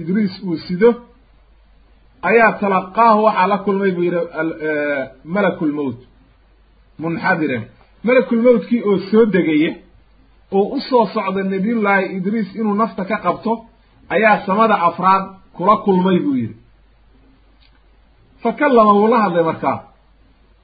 [0.00, 0.88] idriis uu sido
[2.28, 4.20] ayaa talaqaahu waxaa la kulmay buu yidhi
[5.34, 5.98] malakulmowt
[7.02, 7.62] munxadiran
[8.06, 9.72] malakulmowtkii oo soo degaya
[10.58, 13.52] oo u soo socda nabiyullaahi idriis inuu nafta ka qabto
[14.14, 15.24] ayaa samada afraad
[15.56, 16.56] kula kulmay buu yidhi.
[18.42, 19.78] Fa kallama wuu la hadlay markaa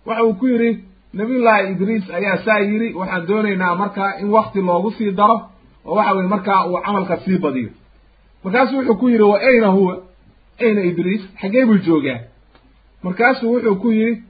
[0.07, 0.71] waxa uu ku yidhi
[1.19, 5.37] nabiyullaahi idriis ayaa saa yidhi waxaan doonaynaa markaa in wakti loogu sii daro
[5.87, 7.71] oo waxa weye markaa uu camalka sii badiyo.
[8.45, 9.95] Markaasuu wuxuu ku yidhi wa ayna huwa
[10.65, 12.21] ayna idriis xaggee buu joogaa.
[13.05, 14.23] Markaasuu wuxuu ku yidhi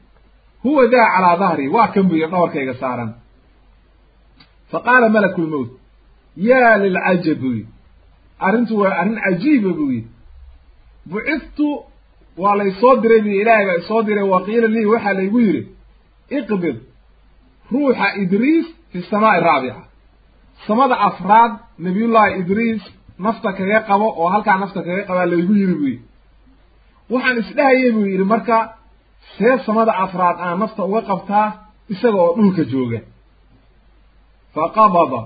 [0.65, 3.11] huwa daa calaa dahri waa kan buu yidhi dhabarkayga saaran.
[4.71, 5.71] Fa qaala malakulmowt
[6.49, 7.69] yaa lilcajab buu yidhi.
[8.47, 10.09] Arrintu waa arrin cajiiba buu yidhi.
[11.11, 11.67] Buciftu
[12.43, 15.63] waa laysoo diray bu ilaahay baa isoo diray wa qiila lii waxaa laygu yidhi
[16.39, 16.77] iqbid
[17.73, 19.83] ruuxa idriis fi samaa'i araabica
[20.67, 21.53] samada afraad
[21.87, 22.83] nabiyullaahi idriis
[23.25, 26.05] nafta kaga qabo oo halkaa nafta kaga qabaa laygu yidhi buu yidhi
[27.13, 28.57] waxaan isdhahayay buu yidhi marka
[29.37, 31.47] see samada afraad aan nafta uga qabtaa
[31.93, 33.01] isaga oo dhulka jooga.
[34.55, 35.21] Faqabada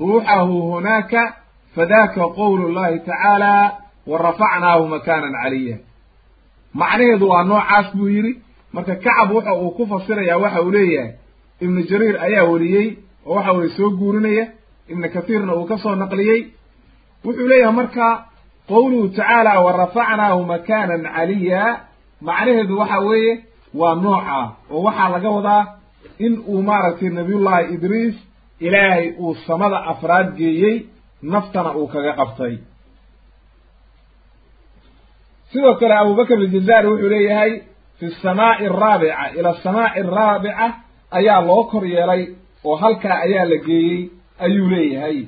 [0.00, 1.22] ruuxahu hunaaka
[1.74, 3.52] fadaaka qowlu llahi tacaala
[4.10, 5.76] wa rafacnaahu makaanan caliya.
[6.80, 8.32] Macnaheedu waa noocaas buu yidhi.
[8.72, 11.10] Marka kacab waxa uu ku fasirayaa waxa uu leeyahay
[11.64, 12.86] ibnu jariir ayaa weliyey
[13.26, 14.44] oo waxa weye soo guurinaya
[14.90, 16.40] ibnu kathiirna uu ka soo naqliyey.
[17.24, 18.06] Wuxuu leeyahay marka
[18.68, 21.64] qowluhu tacaala wa rafacnaahu makaanan caliya.
[22.26, 23.32] Macnaheedu waxa weeye
[23.80, 24.38] waa nooca
[24.70, 25.64] oo waxaa laga wadaa
[26.18, 28.14] in uu maaragtay nabiyullaahi idriis
[28.66, 30.76] ilaahay uu samada afraad geeyey
[31.32, 32.54] naftana uu kaga qabtay.
[35.52, 37.52] Sidoo kale abubakr aljazaari wuxuu leeyahay
[37.98, 40.66] fi samaa'i araabica ila asamaa'i araabica
[41.18, 42.22] ayaa loo kor yeelay
[42.64, 44.00] oo halkaa ayaa la geeyey
[44.44, 45.18] ayuu leeyahay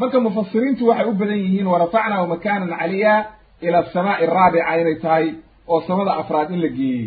[0.00, 3.14] marka mufasiriintu waxay u badan yihiin warafacnaahu makaanan caliya
[3.66, 5.26] ila asamaa'i araabica inay tahay
[5.72, 7.06] oo samada afraad in la geeyey.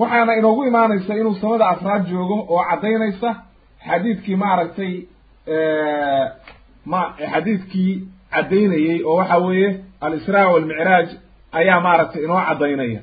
[0.00, 3.30] Waxaana inoogu imaanaysa inuu samada afraad joogo oo caddaynaysa
[3.88, 4.92] xadiidkii maaragtay
[6.90, 7.00] ma
[7.32, 7.92] xadiidkii
[8.34, 9.68] caddaynayey oo waxa weeye
[10.04, 11.08] al-israa walmicraaj
[11.58, 13.00] ayaa maaragtay inoo caddaynaya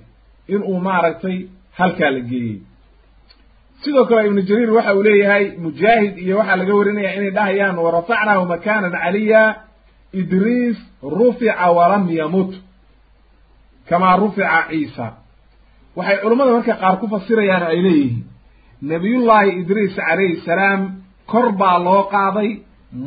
[0.53, 1.37] inuu maaragtay
[1.79, 2.55] halkaa la geeyey
[3.83, 8.43] sidoo kale ibnu jariir waxa uu leeyahay mujaahid iyo waxaa laga warinaya inay dhahayaan warafacnaahu
[8.53, 9.43] makaanan caliya
[10.21, 10.77] idriis
[11.17, 12.51] rufica walam yamut.
[13.89, 15.07] Kamaa rufica ciisa.
[15.97, 18.23] Waxay culummada marka qaar ku fasirayaan ay leeyihiin
[18.91, 20.81] nebiyullaahi idriis calayhi salaam
[21.31, 22.49] kor baa loo qaaday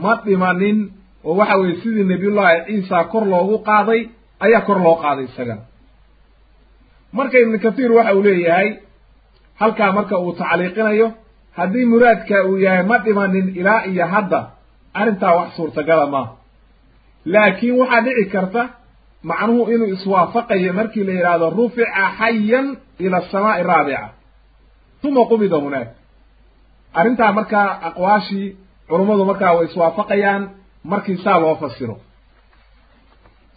[0.03, 0.79] ma dhimanin
[1.29, 4.01] oo waxa weeye sidii nebiyullaahi ciisa kor loogu qaaday
[4.45, 5.65] ayaa kor loo qaaday isagana
[7.17, 8.69] marka ibnu kathiir waxa uu leeyahay
[9.61, 11.09] halkaa marka uu tacliiqinayo
[11.59, 14.41] haddii muraadka uu yahay ma dhimanin ilaa iyo hadda
[14.99, 16.33] arrintaa wax suurtagala maaha
[17.33, 18.63] laakiin waxaa dhici karta
[19.31, 22.67] macnuhu inuu iswaafaqayo markii la yidhaahdo rufica xayan
[23.05, 24.09] ila asamaa'i araabica
[25.09, 25.89] uma qubida hunaak
[26.99, 28.47] arrintaa markaa aqwaashii
[28.89, 30.43] culummadu markaa way iswaafaqayaan
[30.93, 31.97] markii saa loo fasiro.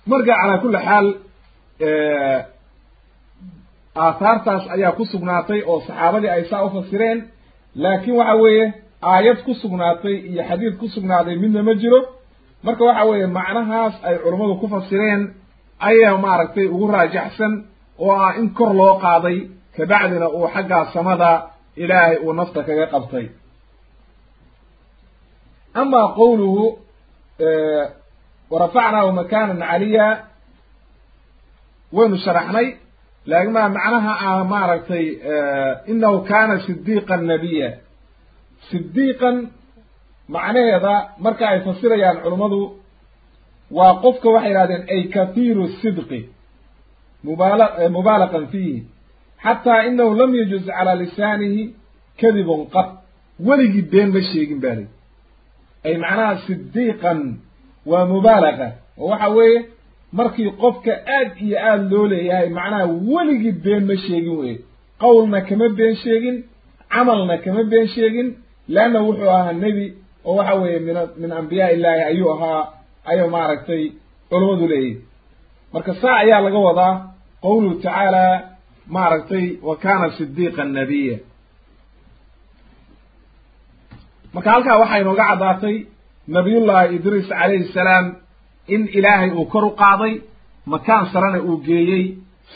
[0.10, 1.08] Marka calaa kulli xaal
[4.06, 7.20] aathaartaas ayaa ku sugnaatay oo saxaabadii ay saa u fasireen
[7.84, 8.66] laakiin waxa weeye
[9.12, 12.00] aayad ku sugnaatay iyo xadiid ku sugnaaday midna ma jiro.
[12.66, 15.22] Marka waxa weeye macnahaas ay culummadu ku fasireen
[15.90, 17.54] ayaa maaragtay ugu raajaxsan
[18.04, 19.38] oo ah in kor loo qaaday
[19.76, 21.30] kabacdina uu xaggaa samada
[21.84, 23.26] ilaahay uu nafta kaga qabtay.
[25.82, 26.66] Ama qowluhu
[28.52, 30.08] warafacnaahu makanan caliya
[31.96, 32.68] waynu sharaxnay
[33.26, 35.06] laakiin ma macnaha ah maaragtay
[35.92, 37.70] inahu kana sidiiqan nabiya
[38.72, 39.36] sidiiqan
[40.36, 40.94] macnaheeda
[41.26, 42.60] marka ay fasirayaan culummadu
[43.78, 46.22] waa qofka waxay yidhahdeen ay kathiiru sidqi
[47.28, 47.66] mubaala
[47.98, 48.80] mubaalaqan fiihi.
[49.44, 51.64] Xataa inahu lam yajuz calaa lisaanihi
[52.22, 52.88] kadibun qad
[53.48, 54.88] weligii been ma sheegin ba lay
[55.88, 57.20] ay macnaha sidiiqan
[57.92, 58.68] waa mubaalaqa
[59.02, 59.60] oo waxa weeye
[60.18, 64.56] markii qofka aad iyo aad loo leeyahay macnaha weligii been ma sheegin weye
[65.04, 66.38] qowlna kama been sheegin
[66.94, 68.28] camalna kama been sheegin
[68.74, 69.86] leanna wuxuu ahaa nebi
[70.26, 72.62] oo waxa weeye min min ambiyaa illaahi ayuu ahaa
[73.12, 73.84] ayuu maaragtay
[74.30, 75.02] culummadu leeyihi
[75.74, 76.94] marka saa ayaa laga wadaa
[77.44, 78.24] qowluhu tacaala
[78.96, 81.18] maaragtay wa kana sidiiqan nabiya.
[84.34, 85.76] Marka halkaa waxaa inooga caddaatay
[86.36, 88.06] nabiyullaahi idriis calayhi salaam
[88.76, 90.14] in ilaahay uu kor u qaaday
[90.74, 92.04] makaan sarena uu geeyey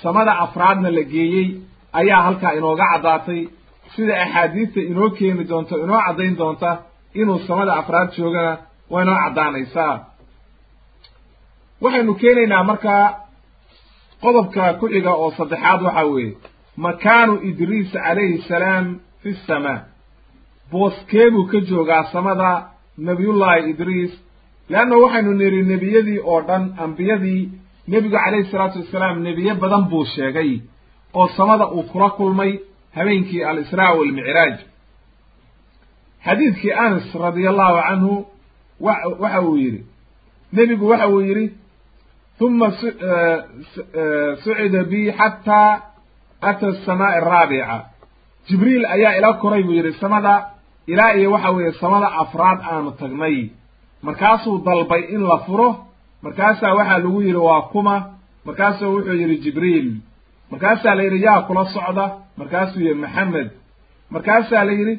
[0.02, 1.48] samada afraadna la geeyey
[2.00, 3.42] ayaa halkaa inooga caddaatay.
[3.96, 6.70] Sida axaadiista inoo keeni doonto inoo caddayn doonta
[7.22, 8.54] inuu samada afraad joogana
[8.92, 9.96] waa inoo caddaanaysaa.
[11.84, 13.06] Waxaynu keenaynaa markaa
[14.24, 16.38] qodobka ku xiga oo saddexaad waxa weeye
[16.86, 18.86] makaanu idriis calayhi salaam
[19.22, 19.80] fi samaa.
[20.72, 22.50] Booskee buu ka joogaa samada
[23.08, 24.12] nabiyullaahi idriis
[24.70, 27.42] leanna waxaynu niri nebiyadii oo dhan ambiyadii
[27.88, 30.52] nebigu calayhi salaatu wassalaam nebiye badan buu sheegay
[31.14, 32.52] oo samada uu kula kulmay
[32.96, 34.56] habeenkii al-israa waalmicraaj
[36.26, 38.14] xadiidkii anas radia allahu canhu
[38.86, 39.82] wa waxa uu yidhi
[40.54, 41.46] nebigu waxa uu yidhi
[42.40, 42.68] huma
[44.44, 45.72] sucida bi xataa
[46.50, 47.78] ata asamaa'i araabica
[48.48, 50.34] jibriil ayaa ila koray buu yidhi samada
[50.88, 53.38] ilaa iyo waxa weeye samada afraad aanu tagnay
[54.08, 55.70] markaasuu dalbay in la furo
[56.24, 57.96] markaasaa waxaa lagu yidhi waa kuma.
[58.46, 59.88] Markaasuu wuxuu yidhi jibriil.
[60.52, 62.06] Markaasaa la yidhi yaa kula socda.
[62.38, 63.50] Markaasuu yidhi maxamed.
[64.14, 64.96] Markaasaa la yidhi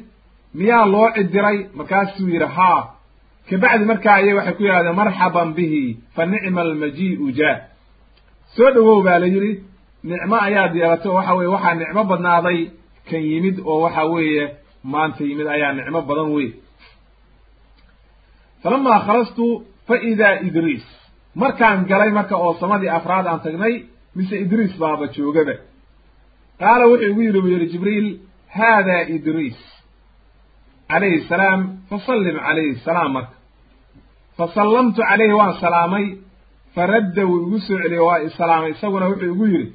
[0.53, 2.81] miyaa loo cidiray markaasuu yidhi haa.
[3.49, 5.83] Kabacdi markaa ayay waxay ku yidhahdeen marxaban bihi
[6.15, 7.57] fa nicma almajii'u jaa.
[8.55, 9.51] Soo dhowow baa la yidhi
[10.03, 12.59] nicmo ayaad yeelatay oo waxa weye waxaa nicmo badnaaday
[13.09, 14.43] kan yimid oo waxa weeye
[14.83, 16.47] maanta yimid ayaa nicmo badan wey
[18.63, 19.45] falamaa khalastu
[19.87, 20.85] fa idaa idriis
[21.41, 23.73] markaan galay marka oo samadii afraad aan tagnay
[24.17, 25.55] mise idriis baaba joogaba
[26.61, 28.07] qaala wuxuu igu yidhi buu yidhi jibriil
[28.57, 29.59] haada idriis
[30.91, 33.35] calayhi salaam fasallim calayhi salaam marka
[34.37, 36.05] fasallamtu calayhi waan salaamay
[36.75, 39.67] faradda wuu igu soo celiyey waa isalaamay isaguna wuxuu igu yidhi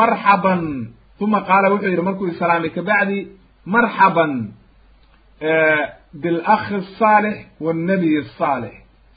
[0.00, 0.62] marxaban
[1.24, 3.18] uma qaala wuxuu yidhi markuu isalaamay kabacdi
[3.74, 4.32] marxaban
[6.22, 8.74] bilakhi asaalix wannabiy asaalix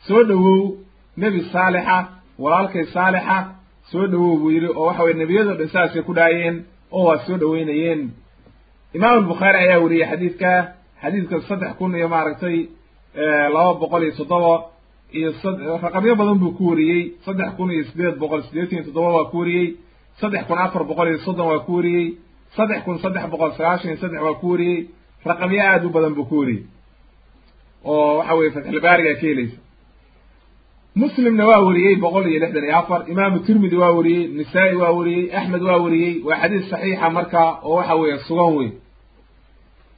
[0.08, 0.77] soo dhowow
[1.17, 1.97] nebi saalixa
[2.43, 3.38] walaalkay saalixa
[3.91, 6.55] soo dhowow buu yidhi oo waxa weye nebiyadoo dhan saasay ku dhaayeen
[6.91, 8.01] oo waa soo dhoweynayeen
[8.95, 10.51] imaamu albukhaari ayaa weriyey xadiidka
[11.01, 12.58] xadiidka saddex kun iyo maaragtay
[13.55, 14.53] laba boqol iyo toddoba
[15.17, 15.29] iyo
[15.86, 19.38] raqamyo badan buu ku wariyey saddex kun iyo sideed boqol siddeetan iyo toddoba waa ku
[19.41, 19.67] wariyey
[20.21, 22.08] saddex kun afar boqol iyo soddon waa ku wariyey
[22.58, 24.79] saddex kun saddex boqol sagaashan iyo saddex waa ku wariyey
[25.29, 26.63] raqamyo aada u badan buu ku wariyey
[27.93, 29.58] oo waxa weye fatxulbaarigaa ka helaysa
[31.02, 35.26] muslimna waa wariyey boqol iyo lixdan iyo afar imaamu tirmidi waa wariyey nisaa-i waa wariyey
[35.39, 38.69] axmed waa wariyey waa xadiis saxiixa marka oo waxa weeye sugan wey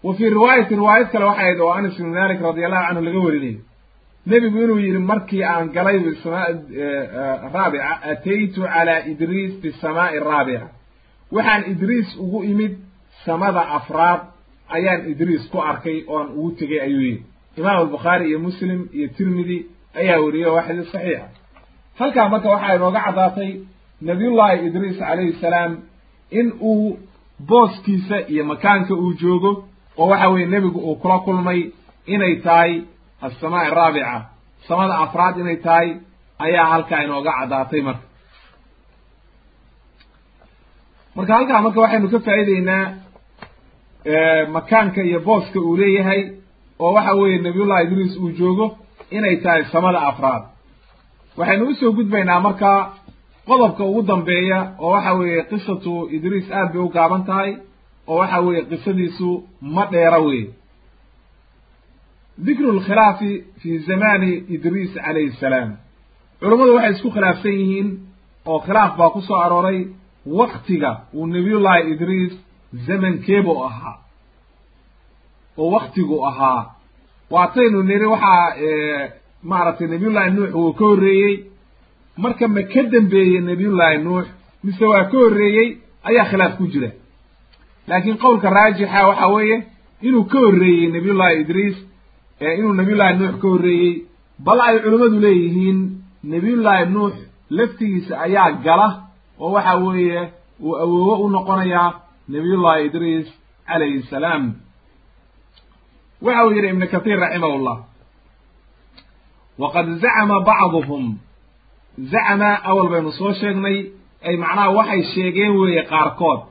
[0.06, 3.20] wa fii riwaayati riwaayad kale waxay ahayd oo anas ibnu malik radi allahu canhu laga
[3.28, 3.60] warinayo
[4.30, 6.48] nebigu inuu yidhi markii aan galay bisamaa
[7.54, 10.68] raabica ataytu calaa idriis fi samaa'i araabica
[11.36, 12.74] waxaan idriis ugu imid
[13.26, 14.22] samada afraad
[14.76, 17.24] ayaan idriis ku arkay oan ugu tegay ayuu yidhi
[17.58, 19.58] imaamu albukhaari iyo muslim iyo tirmidi
[20.00, 21.28] ayaa weriyey oo waa xadiis saxiixa
[22.00, 23.52] halkaa marka waxaa inooga caddaatay
[24.10, 25.72] nabiyullaahi idriis calayhi salaam
[26.40, 27.00] in uu
[27.50, 29.52] booskiisa iyo makaanka uu joogo
[30.02, 31.62] oo waxa weeye nebigu uu kula kulmay
[32.14, 32.72] inay tahay
[33.26, 34.16] assamaa araabica
[34.68, 35.90] samada afraad inay tahay
[36.46, 38.06] ayaa halkaa inooga caddaatay marka.
[41.16, 42.84] Marka halkaa marka waxaynu ka faa'iideynaa
[44.56, 46.22] makaanka iyo booska uu leeyahay
[46.80, 48.66] oo waxa weeye nabiyullahi idriis uu joogo
[49.18, 50.44] inay tahay samada afraad.
[51.38, 52.80] Waxaynu u soo gudbaynaa markaa
[53.48, 57.52] qodobka ugu dambeeya oo waxa weeye qisatu idriis aad bay u gaaban tahay
[58.08, 59.30] oo waxa weeye qisadiisu
[59.62, 60.48] ma dheera weye
[62.46, 65.70] dikru lkhilaafi fi zamani idriis calayhi salaam.
[66.40, 67.90] Culummadu waxay isku khilaafsan yihiin
[68.52, 69.80] oo khilaaf baa ku soo arooray
[70.40, 72.34] waktiga uu nabiyullahi idriis
[72.88, 73.96] zamankeebu ahaa
[75.58, 76.66] oo waktigu ahaa.
[77.32, 78.46] Waataynu niri waxaa
[79.44, 81.36] maaragtay nabiyullahi nuux wuu ka horreeyey.
[82.18, 84.26] Marka ma ka dambeeyey nabiyullahi nuux
[84.64, 86.90] mise waa ka horreeyey ayaa khilaaf ku jira.
[87.88, 89.58] Laakiin qowlka raajixa waxa weeye
[90.02, 91.78] inuu ka horreeyey nabiyullahi idriis
[92.58, 94.06] inuu nabiyullahi nuux ka horreeyey
[94.46, 95.80] bal ay culimmadu leeyihiin
[96.24, 97.14] nabiyullahi nuux
[97.50, 98.88] laftigiisa ayaa gala
[99.40, 100.22] oo waxa weeye
[100.60, 101.90] uu awoowo u noqonayaa
[102.30, 103.28] nabiyullahi idriis
[103.68, 104.44] calayhi salaam
[106.26, 107.78] waxa uu yidhi ibnu kathiir raximahullah
[109.62, 111.06] waqad zacama bacduhum.
[112.12, 113.78] Zacama awal baynu soo sheegnay
[114.28, 116.42] ay macnaha waxay sheegeen weeye qaarkood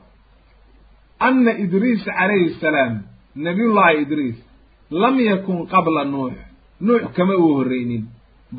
[1.27, 2.93] anna idriis calayhi salaam
[3.45, 4.37] nabiyullahi idriis
[5.01, 6.35] lam yakun qabla nuux.
[6.85, 8.03] Nuux kama uu horreynin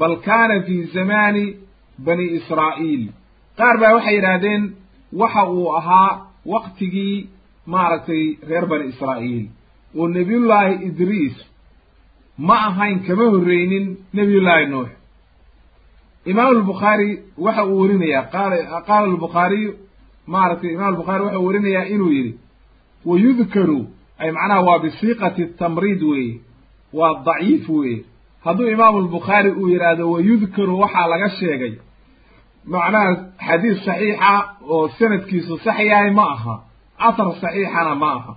[0.01, 1.45] bal kaana fii zamaani
[2.07, 3.03] bani israa'iil.
[3.59, 4.63] Qaar baa waxay yidhaahdeen
[5.21, 6.11] waxa uu ahaa
[6.53, 7.29] waktigii
[7.73, 9.47] maaragtay reer bani israa'iil
[9.97, 11.37] oo nebiyullaahi idriis
[12.49, 14.89] ma ahayn kama horreynin nebiyullaahi nuux.
[16.31, 17.11] Imaamu albukhaari
[17.47, 18.57] waxa uu werinayaa qaala
[18.89, 19.71] qaala albukhaariyu
[20.33, 22.33] maaragtay imam albukhaari waxa uu werinayaa inuu yidhi
[23.09, 23.79] wa yudkaru
[24.23, 26.35] ay macnaha waa bisiiqati tamriid weeye
[26.99, 28.05] waa daciif weeye
[28.45, 31.73] hadduu imaamu albukhaari uu yidhaahdo wa yudkaru waxaa laga sheegay
[32.75, 33.11] macnaha
[33.47, 34.33] xadiis saxiixa
[34.75, 36.55] oo sanadkiisu sax yahay ma aha
[37.09, 38.33] asar saxiixana ma aha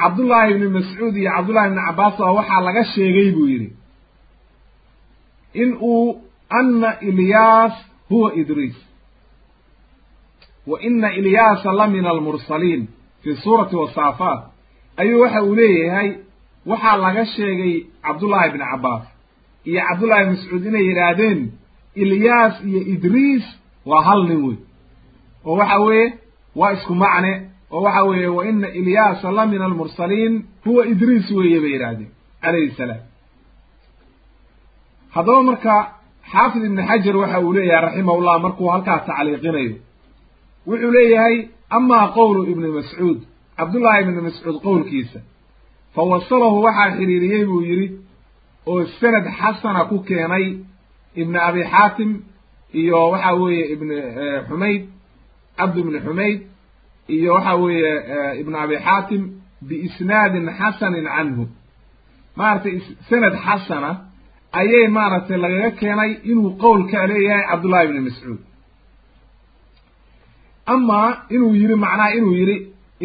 [0.00, 3.68] cabdullaahi ibni mascuud iyo cabdullahi ibni cabbaas baa waxaa laga sheegay buu yidhi
[5.62, 6.22] in uu
[6.58, 7.72] anna ilyaas
[8.08, 8.76] huwa idriis
[10.66, 12.88] wa ina ilyaasa la min almursaliin
[13.22, 14.40] fii suurati wasaafaat
[14.96, 16.08] ayuu waxa uu leeyahay
[16.66, 19.04] waxaa laga sheegay cabdullaahi ibni cabbaas
[19.64, 21.40] iyo cabdullahi ibni mascuud inay yidhaahdeen
[21.94, 23.44] ilyaas iyo idriis
[23.90, 24.56] waa hal nin wey
[25.44, 26.06] oo waxa weeye
[26.56, 27.32] waa isku macne
[27.74, 30.34] oo waxa weeye wa ina ilyaasa la min almursaliin.
[30.66, 32.10] Huwa idriis weeye bay yidhaahdeen
[32.42, 33.02] calayhi salaam.
[35.14, 35.74] Haddaba marka
[36.32, 39.76] xaafid ibni xajar waxa uu leeyahay raximahullah markuu halkaa tacliiqinayo
[40.68, 41.36] wuxuu leeyahay
[41.76, 43.18] amaa qowlu ibni mascuud.
[43.58, 45.20] Cabdullaahi ibni mascuud qowlkiisa.
[45.94, 47.86] Fa wasalahu waxaa xiriiriyey buu yidhi
[48.70, 50.46] oo sanad xasana ku keenay
[51.20, 52.10] ibni abi xaatim
[52.80, 53.88] iyo waxa weeye ibn
[54.48, 54.82] xumayd
[55.58, 56.38] cabd ibni xumayd
[57.14, 57.92] iyo waxa weeye
[58.40, 59.22] ibn abi xaatim
[59.68, 61.44] biisnaadin xasanin canhu.
[62.38, 62.74] Maaragtay
[63.08, 63.90] sanad xasana
[64.60, 68.40] ayay maaragtay lagaga keenay inuu qowlkaa leeyahay cabdullahi ibni mascuud
[70.74, 72.56] amaa inuu yidhi macnaha inuu yidhi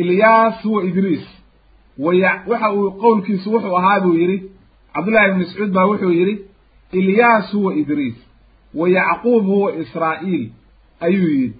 [0.01, 1.25] ilyaas huwa idriis
[2.05, 4.37] waya waxa uu qowlkiisu wuxuu ahaa buu yidhi
[4.93, 6.35] cabdullahi ibni mascuud baa wuxuu yidhi
[6.99, 8.15] ilyaas huwa idriis
[8.79, 10.43] wa yacquub huwa israa'iil
[10.99, 11.53] ayuu yidhi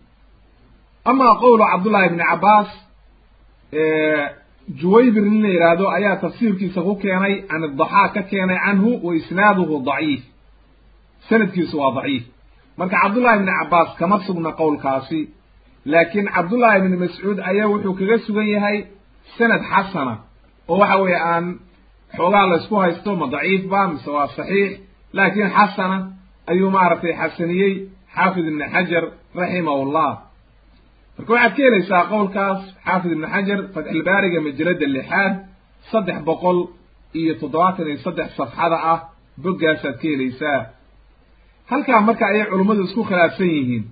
[1.09, 2.69] amaa qowlu cabdullahi ibni cabbaas
[4.81, 9.75] juwaybir nin la yidhaahdo ayaa tafsiirkiisa ku keenay can idaxaaq ka keenay canhu wa isnaaduhu
[9.89, 10.21] daciif
[11.29, 12.23] sanadkiisu waa daciif
[12.77, 15.19] marka cabdullahi ibni cabbaas kama sugna qowlkaasi
[15.91, 18.77] laakiin cabdullahi ibni mascuud ayaa wuxuu kaga sugan yahay
[19.37, 20.13] sanad xasana
[20.71, 21.45] oo waxa weeye aan
[22.17, 24.71] xoogaa la isku haysto ma daciif ba mise waa saxiix
[25.17, 25.97] laakiin xasana
[26.51, 27.73] ayuu maaragtay xasaniyey
[28.15, 29.03] xaafid ibni xajar
[29.39, 30.11] raximahullah
[31.21, 35.33] marka waxaad ka helaysaa qowlkaas xaafid ibni xajar fatxilbaariga majalada lixaad
[35.91, 36.57] saddex boqol
[37.19, 38.99] iyo toddobaatan iyo saddex safxada ah
[39.43, 40.59] boggaasaad ka helaysaa
[41.71, 43.83] halkaa marka ayay culummadu isku khilaafsan yihiin.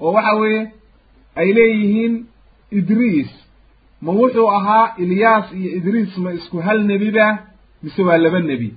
[0.00, 0.60] Oo waxa weeye
[1.40, 2.14] ay leeyihiin
[2.78, 3.30] idriis.
[4.04, 7.26] Ma wuxuu ahaa ilyaas iyo idriis ma isku hal nebiba
[7.82, 8.68] mise waa laba nebi?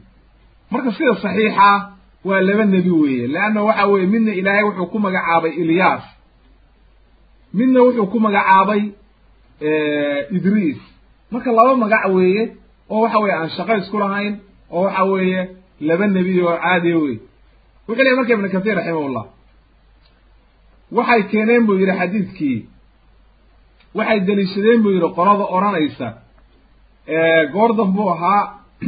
[0.71, 1.69] Marka sida saxiixa
[2.27, 3.27] waa laba nebi weeye.
[3.33, 6.03] Leanna waxa weeye midna ilaahay wuxuu ku magacaabay ilyaas
[7.53, 8.83] midna wuxuu ku magacaabay
[10.37, 10.79] idriis
[11.31, 12.43] marka laba magac weeye
[12.89, 14.33] oo waxa weeye aan shaqo isku lahayn
[14.71, 15.41] oo waxa weeye
[15.79, 17.17] laba nebi oo caadiya wey
[17.87, 19.25] wuxuu leeyahy marka ibnu kasiir raximahullah
[20.91, 22.57] waxay keeneen buu yidhi xadiidkii.
[23.95, 26.07] Waxay deliishadeen buu yidhi qolada odhanaysa.
[27.53, 28.41] Goordan buu ahaa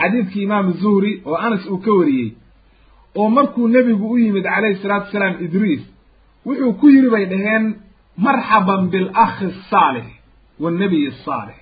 [0.00, 2.30] xadiidkii imaamu zuhri oo anas uu ka wariyey.
[3.18, 5.82] Oo markuu nebigu u yimid calayhi salaatu wasalaam idriis
[6.46, 7.64] wuxuu ku yidhi bay dhaheen
[8.26, 10.06] marxaban bilakhi asaalix
[10.62, 11.58] wannabiy asaalix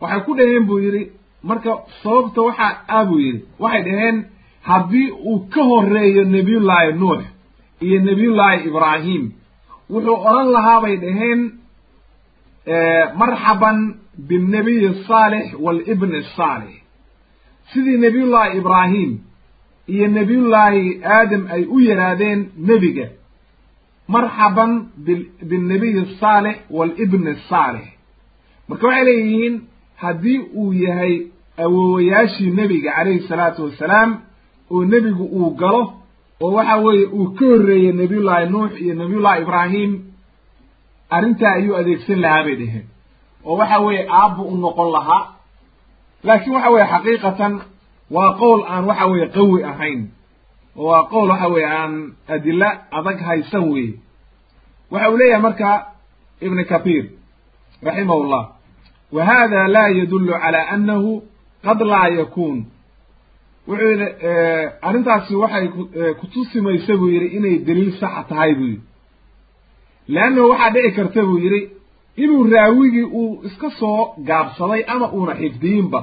[0.00, 1.02] waxay ku dhaheen buu yidhi
[1.48, 1.70] marka
[2.02, 4.16] sababta waxaa ah buu yidhi waxay dhaheen
[4.70, 7.22] haddii uu ka horreeyo nebiyullaahi nuux
[7.86, 9.22] iyo nebiyullaahi ibraahim
[9.92, 11.40] wuxuu odhan lahaa bay dhaheen
[13.22, 13.78] marxaban
[14.28, 16.72] binnabiyi asaalix waalibni asaalix
[17.72, 19.10] sidii nebiyullaahi ibraahim
[19.94, 20.84] iyo nebiyullaahi
[21.16, 23.06] aadam ay u yidhaahdeen nebiga
[24.14, 24.70] marxaban
[25.50, 27.84] binnabiyi asaalix waalibni asaalix
[28.68, 29.54] marka waxay leeyihiin
[30.02, 31.14] haddii uu yahay
[31.64, 34.10] awoowayaashii nebiga calayhi salaatu wassalaam
[34.74, 35.82] oo nebigu uu galo
[36.44, 39.90] oo waxa weeye uu ka horreeyey nebiyullaahi nuux iyo nebiyullahi ibraahim
[41.16, 42.86] arrintaa ayuu adeegsan lahaa bay dheheen
[43.44, 45.24] oo waxa weeye aabbu u noqon lahaa.
[46.26, 47.52] Laakiin waxa weeye xaqiiqatan
[48.10, 50.00] waa qowl aan waxa weeye qawi ahayn.
[50.76, 51.94] Waa qowl waxa weeye aan
[52.28, 53.94] adilla adag haysan weeye.
[54.90, 55.70] Waxa uu leeyahay marka
[56.40, 57.04] ibnu kathiir
[57.82, 58.44] raximahullah
[59.12, 61.22] wa hada laa yadullu cala annahu
[61.64, 62.56] qad laa yakun
[63.68, 64.08] wuxuu yidhi
[64.88, 65.66] arrintaasi waxay
[66.20, 68.82] kutusimaysa buu yidhi inay daliil saxa tahay buu yidhi.
[70.14, 71.60] Leannahu waxaa dhici karta buu yidhi
[72.22, 76.00] inuu raawigii uu iska soo gaabsaday ama uuna xifdiyinba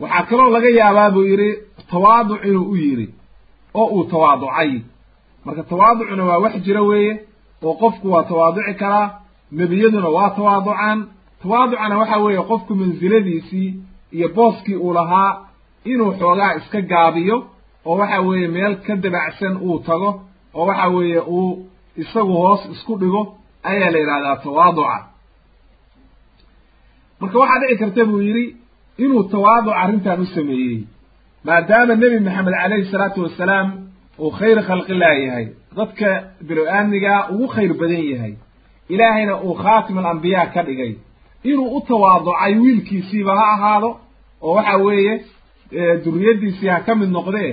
[0.00, 1.50] waxaa kaloo laga yaabaa buu yidhi
[1.90, 3.06] tawaaduc inuu u yidhi
[3.74, 4.72] oo uu tawaaducay.
[5.44, 7.12] Marka tawaaducuna waa wax jira weeye
[7.66, 9.06] oo qofku waa tawaaduci karaa
[9.58, 10.98] nebiyaduna waa tawaaducaan.
[11.42, 13.68] Tawaaducana waxa weeye qofku mansiladiisii
[14.16, 15.30] iyo booskii uu lahaa
[15.84, 17.36] inuu xoogaa iska gaabiyo
[17.86, 20.10] oo waxa weeye meel ka dabacsan uu tago
[20.54, 21.66] oo waxa weeye uu
[22.02, 23.22] isagu hoos isku dhigo
[23.62, 24.96] ayaa la yidhahdaa tawaaduca.
[27.20, 28.44] Marka waxaa dhici karta buu yidhi
[29.04, 30.78] inuu tawaaduc arrintan u sameeyey
[31.46, 33.66] maadaama nebi maxamed calayhi salaatu wassalaam
[34.22, 35.46] uu khayr khalqillah yahay
[35.78, 36.08] dadka
[36.48, 38.32] bilo-aamnigaa ugu khayr badan yahay
[38.94, 40.92] ilaahayna uu khaatim alambiyaa ka dhigay.
[41.50, 43.90] Inuu u tawaaducay wiilkiisiiba ha ahaado
[44.46, 45.14] oo waxa weeye
[46.04, 47.50] duriyaddiisii ha ka mid noqdee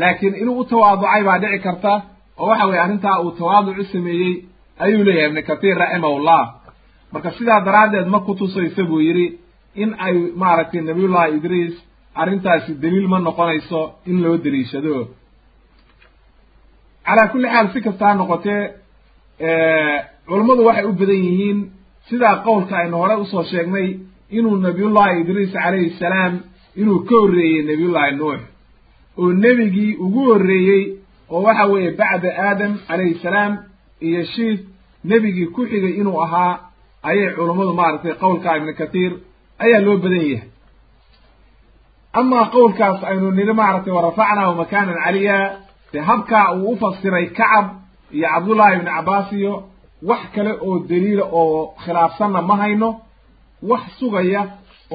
[0.00, 1.92] laakiin inuu u tawaaducay baa dhici karta
[2.38, 4.34] oo waxa weeye arrintaa uu tawaaduc u sameeyey
[4.84, 6.42] ayuu leeyahay ibnu kathiir raximahullah.
[7.12, 9.26] Marka sidaa daraaddeed ma kutusaysa buu yidhi
[9.82, 11.74] in ay maaragtay nabiyullahi idriis
[12.20, 14.94] arrintaasi daliil ma noqonayso in loo deliishado
[17.06, 18.62] calaa kulli xaal si kasta ha noqotee
[20.28, 21.58] culummadu waxay u badan yihiin
[22.08, 23.88] sidaa qowlka aynu hore u soo sheegnay
[24.38, 26.32] inuu nabiyullahi idriis calayhi salaam
[26.80, 28.40] inuu ka horreeyey nebiyullahi nuux
[29.20, 30.82] oo nebigii ugu horreeyey
[31.34, 33.52] oo waxa weeye bacda aadam calayhi salaam
[34.06, 34.58] iyo shiid
[35.10, 36.52] nebigii ku xigay inuu ahaa
[37.08, 39.12] ayay culummadu maaragtay qowlka ibnu kathiir
[39.64, 40.48] ayaa loo badan yahay.
[42.20, 45.38] Amaa qowlkaas aynu nidhi maaragtay warafacnaahu makaanan caliya.
[45.92, 47.66] Dee habkaa uu u fasiray kacab
[48.16, 49.54] iyo cabdullaahi ibnu cabbaas iyo
[50.08, 52.88] wax kale oo daliila oo khilaafsanna ma hayno
[53.70, 54.42] wax sugaya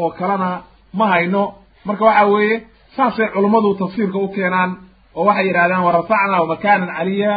[0.01, 0.49] oo kalena
[0.97, 1.43] ma hayno.
[1.85, 2.55] Marka waxa weeye
[2.95, 4.71] saasay culummadu tafsiirka u keenaan
[5.17, 7.33] oo waxay yidhahdaan warafacnaahu makaanan caliya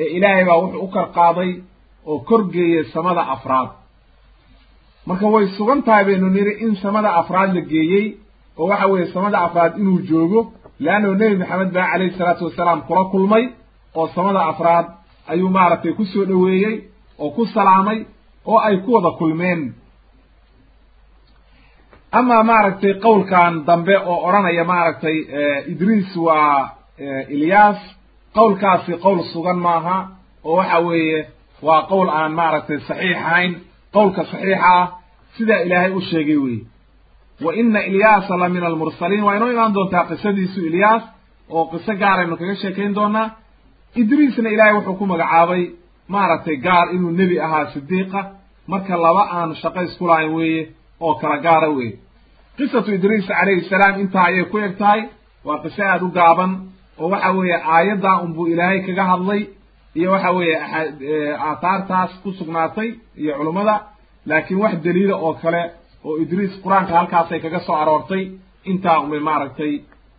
[0.00, 1.50] ee ilaahay baa wuxuu u kor qaaday
[2.10, 3.68] oo korgeeyey samada afraad
[5.10, 8.06] marka way sugan tahay baynu nidhi in samada afraad la geeyey
[8.58, 10.40] oo waxa weeye samada afraad inuu joogo
[10.84, 13.44] leannahu nebi maxamed baa calayhi salaatu wasalaam kula kulmay
[13.98, 14.86] oo samada afraad
[15.32, 16.74] ayuu maaragtay ku soo dhoweeyey
[17.22, 17.98] oo ku salaamay
[18.50, 19.60] oo ay ku wada kulmeen.
[22.18, 25.16] Amaa maaragtay qowlkan dambe oo odhanaya maaragtay
[25.72, 26.68] idriis waa
[27.34, 27.80] ilyaas
[28.36, 29.96] qowlkaasi qowl sugan maaha
[30.48, 31.18] oo waxa weeye
[31.66, 33.52] waa qowl aan maaragtay saxiix ahayn.
[33.94, 34.86] Qowlka saxiixa ah
[35.36, 36.60] sidaa ilaahay u sheegay weye
[37.44, 41.02] wa ina ilyaasa la min almursaliin waa inoo imaan doontaa qisadiisu ilyaas
[41.56, 43.28] oo qiso gaaraynu kaga sheekayn doonaa.
[44.00, 45.62] Idriisna ilaahay wuxuu ku magacaabay
[46.12, 48.20] maaragtay gaar inuu nebi ahaa sidiiqa
[48.70, 50.62] marka laba aan shaqo isku lahayn weeye
[51.04, 51.94] oo kala gaara weeye.
[52.56, 55.00] Qisatu idriis calayhi salaam intaa ayay ku eg tahay
[55.46, 56.52] waa qiso aada u gaaban
[57.00, 59.42] oo waxa weeye aayaddaa unbuu ilaahay kaga hadlay
[59.98, 60.56] iyo waxa weeye
[61.48, 62.88] aathaartaas ku sugnaatay
[63.20, 63.74] iyo culummada
[64.26, 65.62] laakiin wax daliila oo kale
[66.04, 68.22] oo idriis qur'aanka halkaasay kaga soo aroortay
[68.70, 69.72] intaa unbay maaragtay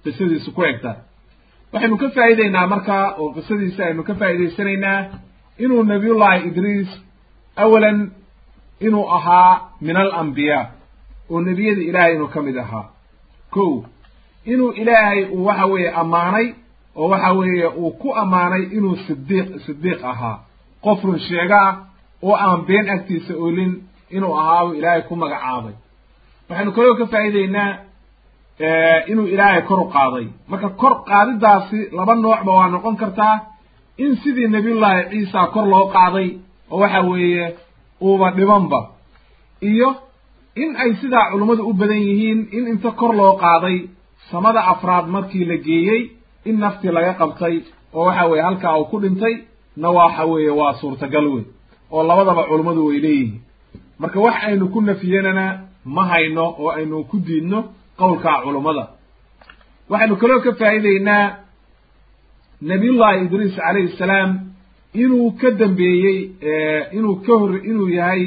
[0.04, 1.00] qisadiisu ku eg tahay
[1.74, 5.00] waxaynu ka faa'iideynaa marka oo qisadiisa aynu ka faa'iidaysanaynaa
[5.64, 6.90] inuu nabiyullaahi idriis
[7.64, 8.00] awalan
[8.88, 9.52] inuu ahaa
[9.86, 10.66] min alambiyaa
[11.32, 12.86] oo nebiyada ilaahay inuu ka mid ahaa.
[13.54, 13.86] Ko
[14.46, 16.48] inuu ilaahay uu waxa weeye ammaanay
[16.96, 20.38] oo waxa weeye uu ku ammaanay inuu sidiiq sidiiq ahaa.
[20.84, 21.74] Qof run sheego ah
[22.22, 23.72] oo aan been agtiisa oolin
[24.16, 25.74] inuu ahaa uu ilaahay ku magacaabay.
[26.50, 27.70] Waxaynu kaloo ka faa'iideynaa
[29.12, 30.26] inuu ilaahay kor u qaaday.
[30.50, 33.36] Marka kor qaadidaasi laba noocba waa noqon kartaa
[34.04, 36.28] in sidii nebiyullaahi ciisa kor loo qaaday
[36.72, 37.46] oo waxa weeye
[38.02, 38.80] uuba dhibanba.
[39.70, 39.90] Iyo
[40.64, 43.78] in ay sidaa culummadu u badan yihiin in inta kor loo qaaday
[44.32, 46.02] samada afraad markii la geeyey
[46.50, 47.56] in naftii laga qabtay
[47.94, 49.36] oo waxa weeye halkaa uu ku dhintay
[49.82, 51.44] na waxa weeye waa suurtagal wey
[51.92, 53.42] oo labadaba culummadu way leeyihiin
[54.02, 55.46] marka wax aynu ku nafiyenana
[55.96, 57.60] ma hayno oo aynu ku diidno
[58.00, 58.84] qowlkaa culummada
[59.92, 61.26] waxaynu kaloo ka faa'iideynaa
[62.70, 64.30] nabiyullahi idriis calayhi salaam
[65.04, 66.18] inuu ka dambeeyey
[66.98, 68.24] inuu ka hor inuu yahay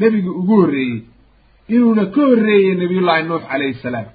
[0.00, 1.00] nebigii ugu horreeyey.
[1.74, 4.06] Inuuna ka horreeyey nabiyullahi nuux calayhi salaam.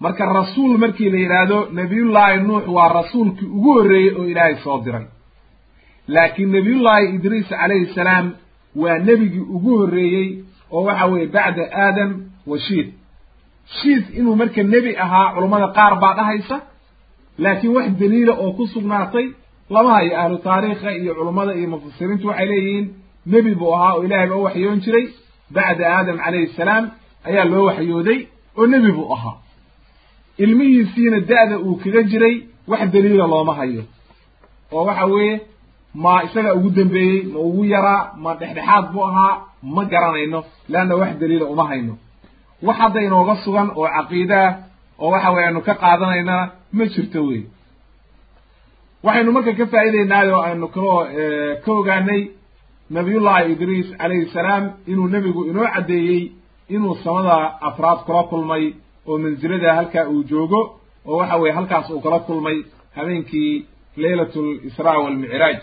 [0.00, 5.06] Marka rasuul markii la yidhaahdo nabiyullaahi nuux waa rasuulkii ugu horreeyey oo ilaahay soo diray.
[6.08, 8.26] Laakiin nabiyullaahi idriis calayhi salaam
[8.82, 10.28] waa nebigii ugu horreeyey
[10.72, 12.10] oo waxa weeye bacda aadam
[12.46, 12.88] wa shiid.
[13.76, 16.56] Shiid inuu marka nebi ahaa culummada qaar baa dhahaysa
[17.38, 19.26] laakiin wax daliila oo ku sugnaatay
[19.70, 22.86] lama hayo ahlu taariikha iyo culummada iyo mufasiriintu waxay leeyihiin
[23.32, 25.06] nebi buu ahaa oo ilaahay u waxyoon jiray
[25.56, 26.84] bacda aadam calayhi salaam
[27.28, 28.18] ayaa loo waxyooday
[28.58, 29.36] oo nebi buu ahaa.
[30.44, 32.36] Ilmihiisiina da'da uu kaga jiray
[32.70, 33.82] wax daliila looma hayo.
[34.72, 35.34] Oo waxa weeye
[36.02, 39.34] ma isaga ugu dambeeyey ma ugu yaraa ma dhexdhexaad buu ahaa
[39.74, 41.94] ma garanayno leanna wax daliila uma hayno.
[42.66, 44.50] Wax hadda inooga sugan oo caqiidaah
[45.02, 47.42] oo waxa weye aynu ka qaadanaynana ma jirto wey.
[49.04, 51.00] Waxaynu marka ka faa'iideynaay oo aynu kaloo
[51.64, 52.22] ka ogaanay
[52.96, 56.22] nabiyullahi idriis calayhi salaam inuu nebigu inoo caddeeyey
[56.74, 57.36] inuu samada
[57.68, 58.64] afraad kula kulmay
[59.08, 60.60] oo mansilada halkaa uu joogo
[61.08, 62.58] oo waxa weye halkaas uu kala kulmay
[62.96, 63.52] habeenkii
[64.02, 64.34] leylat
[64.64, 65.58] lisraa walmicraaj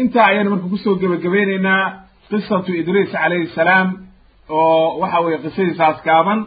[0.00, 1.84] intaa ayaynu marka ku soo gebagabeyneynaa
[2.30, 3.88] qisatu idriis calayhi salaam
[4.56, 6.40] oo waxa weye qisadiisaas gaaban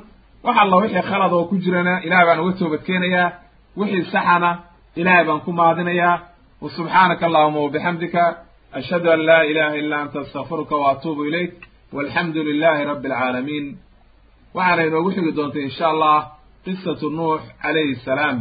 [0.45, 3.27] wax alla wixii khalad oo ku jirana ilahay baan uga toobad keenayaa
[3.79, 4.51] wixii saxana
[4.99, 6.15] ilahay baan ku maadinayaa.
[6.63, 8.23] Wa subxaanaka allahuma wabixamdika
[8.79, 11.53] ashhadu an laa ilaha illa anta astakfiruka wa atuubu ilayk
[11.95, 13.65] walxamdu lilahi rabbi alcaalamiin
[14.55, 16.17] waxaana inoogu xigi doontay insha allah
[16.65, 18.37] qisatu nuux calayhi salaam